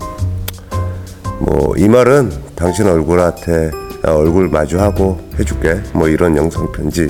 뭐이 1.39 1.87
말은 1.87 2.31
당신 2.55 2.87
얼굴한테 2.87 3.71
아, 4.03 4.11
얼굴 4.11 4.49
마주하고 4.49 5.19
해줄게. 5.39 5.81
뭐 5.93 6.09
이런 6.09 6.35
영상 6.35 6.69
편지 6.73 7.07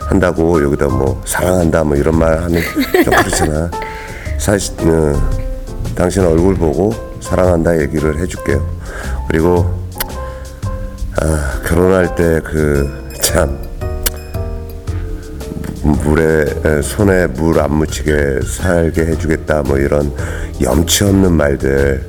한다고 0.00 0.60
여기다 0.64 0.86
뭐 0.88 1.22
사랑한다 1.24 1.84
뭐 1.84 1.96
이런 1.96 2.18
말 2.18 2.38
하면 2.42 2.60
좀 3.04 3.14
그렇잖아. 3.14 3.70
사실 4.38 4.74
어, 4.80 5.14
당신 5.94 6.24
얼굴 6.26 6.54
보고 6.56 6.92
사랑한다 7.20 7.78
얘기를 7.82 8.18
해줄게요. 8.18 8.66
그리고 9.28 9.64
아, 11.20 11.60
결혼할 11.64 12.14
때 12.16 12.40
그 12.40 13.06
참 13.20 13.58
물에 15.86 16.44
에, 16.64 16.82
손에 16.82 17.26
물 17.28 17.58
안 17.60 17.74
묻히게 17.74 18.40
살게 18.46 19.06
해주겠다 19.06 19.62
뭐 19.62 19.78
이런 19.78 20.12
염치 20.60 21.04
없는 21.04 21.32
말들 21.32 22.08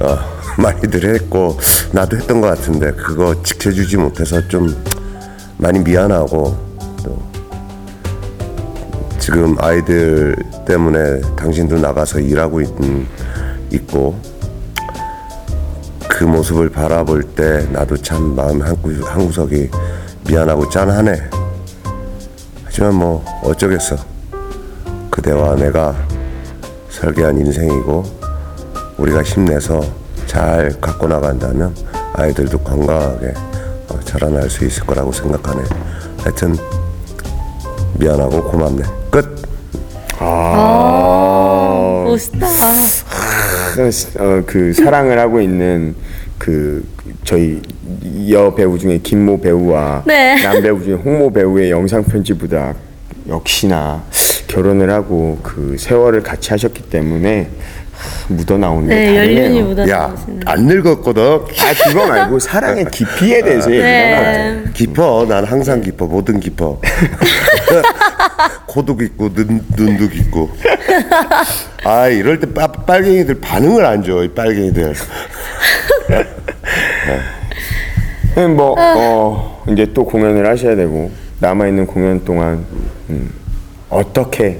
어, 0.00 0.18
많이들 0.60 1.14
했고 1.14 1.58
나도 1.92 2.16
했던 2.16 2.40
것 2.40 2.48
같은데 2.48 2.92
그거 2.92 3.42
지켜주지 3.42 3.96
못해서 3.96 4.46
좀 4.48 4.74
많이 5.58 5.78
미안하고 5.78 6.56
또 7.04 7.22
지금 9.18 9.56
아이들 9.60 10.34
때문에 10.66 11.20
당신도 11.36 11.78
나가서 11.78 12.20
일하고 12.20 12.60
있, 12.60 12.68
있고 13.70 14.18
그 16.08 16.24
모습을 16.24 16.70
바라볼 16.70 17.22
때 17.22 17.66
나도 17.72 17.96
참 17.98 18.34
마음 18.34 18.60
한, 18.62 18.76
구, 18.82 18.92
한 19.06 19.26
구석이 19.26 19.70
미안하고 20.28 20.68
짠하네. 20.68 21.39
하지만 22.70 22.94
뭐 22.94 23.24
어쩌겠어. 23.42 23.96
그대와 25.10 25.56
내가 25.56 25.92
설계한 26.88 27.36
인생이고 27.36 28.04
우리가 28.96 29.24
힘내서 29.24 29.80
잘 30.26 30.72
갖고 30.80 31.08
나간다면 31.08 31.74
아이들도 32.14 32.58
건강하게 32.58 33.34
어, 33.88 34.00
자라날 34.04 34.48
수 34.48 34.64
있을 34.64 34.86
거라고 34.86 35.10
생각하네. 35.10 35.64
하여튼 36.18 36.56
미안하고 37.98 38.44
고맙네. 38.44 38.84
끝. 39.10 39.42
아, 40.20 42.04
멋있다. 42.06 42.46
어, 44.20 44.42
그 44.46 44.72
사랑을 44.72 45.18
하고 45.18 45.40
있는 45.40 45.96
그 46.40 46.82
저희 47.22 47.60
여 48.30 48.54
배우 48.54 48.78
중에 48.78 48.98
김모 49.02 49.42
배우와 49.42 50.04
네. 50.06 50.42
남 50.42 50.62
배우 50.62 50.82
중에 50.82 50.94
홍모 50.94 51.30
배우의 51.34 51.70
영상 51.70 52.02
편집보다 52.02 52.72
역시나 53.28 54.02
결혼을 54.46 54.90
하고 54.90 55.38
그 55.42 55.76
세월을 55.78 56.22
같이 56.22 56.48
하셨기 56.50 56.84
때문에 56.84 57.50
하, 57.92 58.32
묻어 58.32 58.56
나오는 58.56 58.88
게 58.88 58.94
네, 58.94 59.14
다르네요. 59.14 59.36
연륜이 59.44 59.62
묻어 59.62 59.86
야, 59.90 59.98
나오시는. 60.08 60.40
안 60.46 60.64
늙었거든. 60.66 61.22
아 61.22 61.84
그거 61.84 62.06
말고 62.06 62.38
사랑의 62.38 62.86
깊이에 62.90 63.42
대해서 63.42 63.70
얘기하는 63.70 64.64
네. 64.64 64.70
깊어. 64.72 65.26
난 65.28 65.44
항상 65.44 65.82
깊어. 65.82 66.06
뭐든 66.06 66.40
깊어. 66.40 66.80
코도 68.66 68.96
깊고 68.96 69.34
눈, 69.34 69.62
눈도 69.76 70.08
깊고. 70.08 70.50
아 71.84 72.08
이럴 72.08 72.40
때 72.40 72.50
빠, 72.54 72.66
빨갱이들 72.66 73.40
반응을 73.42 73.84
안 73.84 74.02
줘. 74.02 74.24
이 74.24 74.28
빨갱이들. 74.28 74.94
네, 78.36 78.46
뭐 78.46 78.74
어, 78.78 79.64
이제 79.68 79.86
또 79.92 80.04
공연을 80.04 80.46
하셔야 80.46 80.76
되고 80.76 81.10
남아 81.40 81.68
있는 81.68 81.86
공연 81.86 82.24
동안 82.24 82.64
음, 83.08 83.30
어떻게 83.88 84.58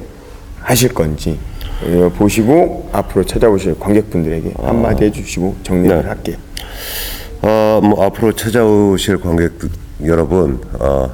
하실 0.60 0.92
건지 0.92 1.38
어, 1.82 2.10
보시고 2.16 2.90
앞으로 2.92 3.24
찾아오실 3.24 3.78
관객분들에게 3.78 4.54
한마디 4.58 5.04
해주시고 5.04 5.56
정리를 5.62 5.96
네. 5.96 6.08
할게요. 6.08 6.36
어, 7.42 7.80
뭐 7.82 8.04
앞으로 8.04 8.32
찾아오실 8.32 9.18
관객 9.18 9.52
여러분, 10.04 10.60
어, 10.78 11.10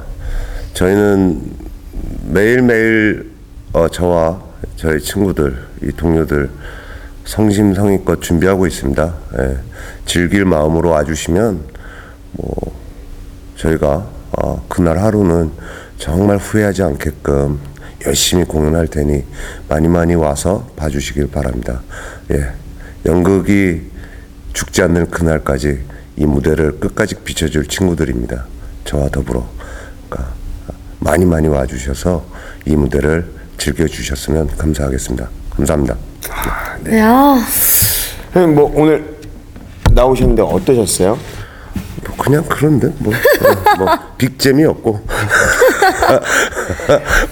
저희는 0.73 1.41
매일매일 2.25 3.31
어, 3.73 3.87
저와 3.87 4.41
저희 4.75 4.99
친구들, 4.99 5.57
이 5.83 5.91
동료들 5.91 6.49
성심성의껏 7.27 8.21
준비하고 8.21 8.65
있습니다. 8.67 9.13
예, 9.39 9.57
즐길 10.05 10.45
마음으로 10.45 10.89
와주시면 10.91 11.61
뭐 12.31 12.55
저희가 13.57 14.09
어, 14.31 14.65
그날 14.69 14.97
하루는 14.99 15.51
정말 15.97 16.37
후회하지 16.37 16.83
않게끔 16.83 17.59
열심히 18.05 18.45
공연할 18.45 18.87
테니 18.87 19.25
많이 19.67 19.87
많이 19.87 20.15
와서 20.15 20.69
봐주시길 20.77 21.27
바랍니다. 21.27 21.81
예, 22.31 22.47
연극이 23.05 23.81
죽지 24.53 24.81
않는 24.83 25.11
그날까지 25.11 25.81
이 26.15 26.25
무대를 26.25 26.79
끝까지 26.79 27.15
비춰줄 27.15 27.67
친구들입니다. 27.67 28.45
저와 28.85 29.09
더불어 29.09 29.47
그러니까 30.09 30.33
많이 30.99 31.25
많이 31.25 31.47
와주셔서 31.47 32.25
이 32.65 32.75
무대를 32.75 33.29
즐겨주셨으면 33.57 34.47
감사하겠습니다. 34.57 35.29
감사합니다. 35.57 35.95
네, 36.83 37.01
아, 37.01 37.35
선생님 38.33 38.55
뭐 38.55 38.71
오늘 38.75 39.17
나오셨는데 39.91 40.41
어떠셨어요? 40.43 41.17
뭐 42.05 42.15
그냥 42.17 42.43
그런데 42.47 42.87
뭐, 42.99 43.11
어, 43.13 43.77
뭐 43.79 43.87
빅잼이 44.17 44.63
없고 44.65 45.01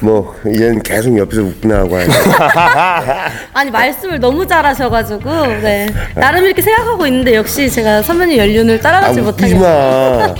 뭐 0.01 0.35
얘는 0.47 0.81
계속 0.81 1.15
옆에서 1.17 1.41
웃기나 1.43 1.77
하고 1.79 1.97
아니 3.53 3.71
말씀을 3.71 4.19
너무 4.19 4.45
잘하셔가지고 4.47 5.29
네 5.61 5.87
나름 6.15 6.45
이렇게 6.45 6.61
생각하고 6.61 7.05
있는데 7.07 7.35
역시 7.35 7.69
제가 7.69 8.01
선배님 8.01 8.37
연륜을 8.37 8.79
아 8.79 8.81
따라가지 8.81 9.19
웃기지 9.21 9.55
못하겠어요. 9.55 10.27
마. 10.27 10.35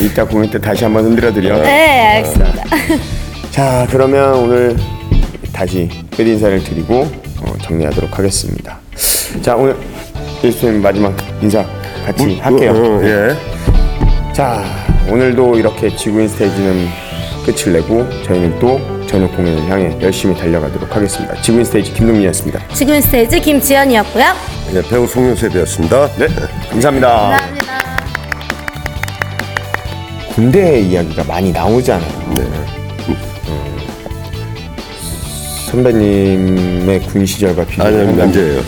이따 0.00 0.24
공연 0.24 0.50
때 0.50 0.58
다시 0.58 0.84
한번 0.84 1.04
흔들어 1.04 1.32
드려. 1.32 1.60
네, 1.62 2.06
알겠습니다. 2.16 2.64
자 3.50 3.86
그러면 3.90 4.34
오늘 4.34 4.76
다시 5.52 5.88
끝 6.20 6.26
인사를 6.26 6.62
드리고 6.62 7.10
어, 7.40 7.54
정리하도록 7.62 8.18
하겠습니다. 8.18 8.78
자 9.40 9.56
오늘 9.56 9.74
예수님 10.44 10.82
마지막 10.82 11.16
인사 11.40 11.64
같이 12.04 12.38
할게요. 12.40 12.72
어, 12.72 13.00
예. 13.02 13.34
자 14.34 14.62
오늘도 15.08 15.58
이렇게 15.58 15.88
지구인 15.96 16.28
스테이지는 16.28 16.88
끝을 17.46 17.72
내고 17.72 18.06
저희는 18.24 18.58
또 18.58 18.78
저녁 19.06 19.34
공연을 19.34 19.66
향해 19.70 19.96
열심히 20.02 20.36
달려가도록 20.36 20.94
하겠습니다. 20.94 21.40
지구인 21.40 21.64
스테이지 21.64 21.94
김동민이었습니다. 21.94 22.68
지금 22.74 23.00
스테이지 23.00 23.40
김지연이었고요. 23.40 24.24
예, 24.74 24.82
배우 24.82 25.06
송윤섭이었습니다. 25.06 26.06
네 26.18 26.26
감사합니다. 26.68 27.08
감사합니다. 27.08 27.80
군대 30.34 30.80
이야기가 30.80 31.24
많이 31.24 31.50
나오잖아요. 31.50 32.34
네. 32.34 32.79
선배님의 35.70 37.00
군 37.02 37.24
시절과 37.24 37.64
비교하면 37.64 38.16
면제예요. 38.16 38.60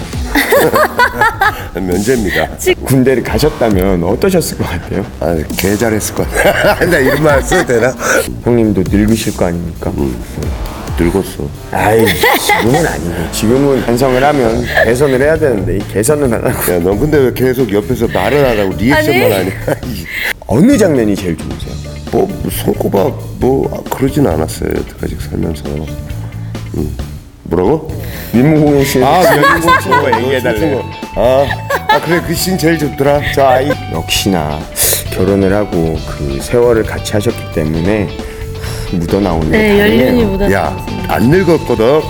면제입니다. 1.75 2.49
군대를 2.85 3.23
가셨다면 3.25 4.05
어떠셨을 4.05 4.59
것 4.59 4.69
같아요? 4.69 5.05
아, 5.19 5.35
개 5.57 5.77
잘했을 5.77 6.15
것 6.15 6.31
같아. 6.31 6.85
나 6.87 6.99
이런 6.99 7.23
말 7.23 7.43
써도 7.43 7.67
되나? 7.67 7.93
형님도 8.45 8.85
늙으실 8.89 9.37
거 9.37 9.47
아닙니까? 9.47 9.93
늙었어. 10.99 11.49
아이 11.73 12.05
지금은 12.39 12.87
아니고 12.87 13.33
지금은 13.33 13.83
반성을 13.85 14.23
하면 14.23 14.65
개선을 14.85 15.21
해야 15.21 15.37
되는데 15.37 15.79
이 15.79 15.81
개선은 15.93 16.33
안 16.33 16.47
하고 16.47 16.73
야, 16.73 16.79
넌 16.79 17.01
근데 17.01 17.19
왜 17.19 17.33
계속 17.33 17.73
옆에서 17.73 18.07
말을 18.09 18.45
안 18.45 18.59
하고 18.61 18.75
리액션만 18.77 19.33
아니. 19.33 19.51
하냐? 19.51 19.53
어느 20.47 20.77
장면이 20.77 21.17
제일 21.17 21.37
좋으세요? 21.37 21.73
뭐, 22.13 22.27
뭐 22.27 22.51
손꼽아 22.51 23.05
뭐 23.41 23.71
아, 23.75 23.91
그러진 23.91 24.27
않았어요 24.27 24.69
여태까지 24.69 25.17
살면서. 25.31 25.65
음. 26.75 26.97
뭐라고? 27.45 27.89
민무공연 28.33 28.85
씨 28.85 29.03
아, 29.05 29.23
연인공 29.25 29.79
친구가 29.81 30.19
얘기해달래. 30.21 30.83
아, 31.17 31.47
아 31.89 32.01
그래 32.01 32.21
그 32.27 32.35
씬 32.35 32.57
제일 32.57 32.79
좋더라. 32.79 33.21
저 33.35 33.45
아이 33.47 33.69
역시나 33.93 34.59
결혼을 35.11 35.53
하고 35.53 35.99
그 36.09 36.39
세월을 36.41 36.85
같이 36.85 37.13
하셨기 37.13 37.53
때문에 37.55 38.09
묻어 38.93 39.21
나오는 39.21 39.51
게 39.51 39.59
네. 39.59 39.81
연륜이 39.81 40.25
묻어. 40.25 40.51
야, 40.53 40.75
안 41.09 41.29
늙었거든. 41.31 42.01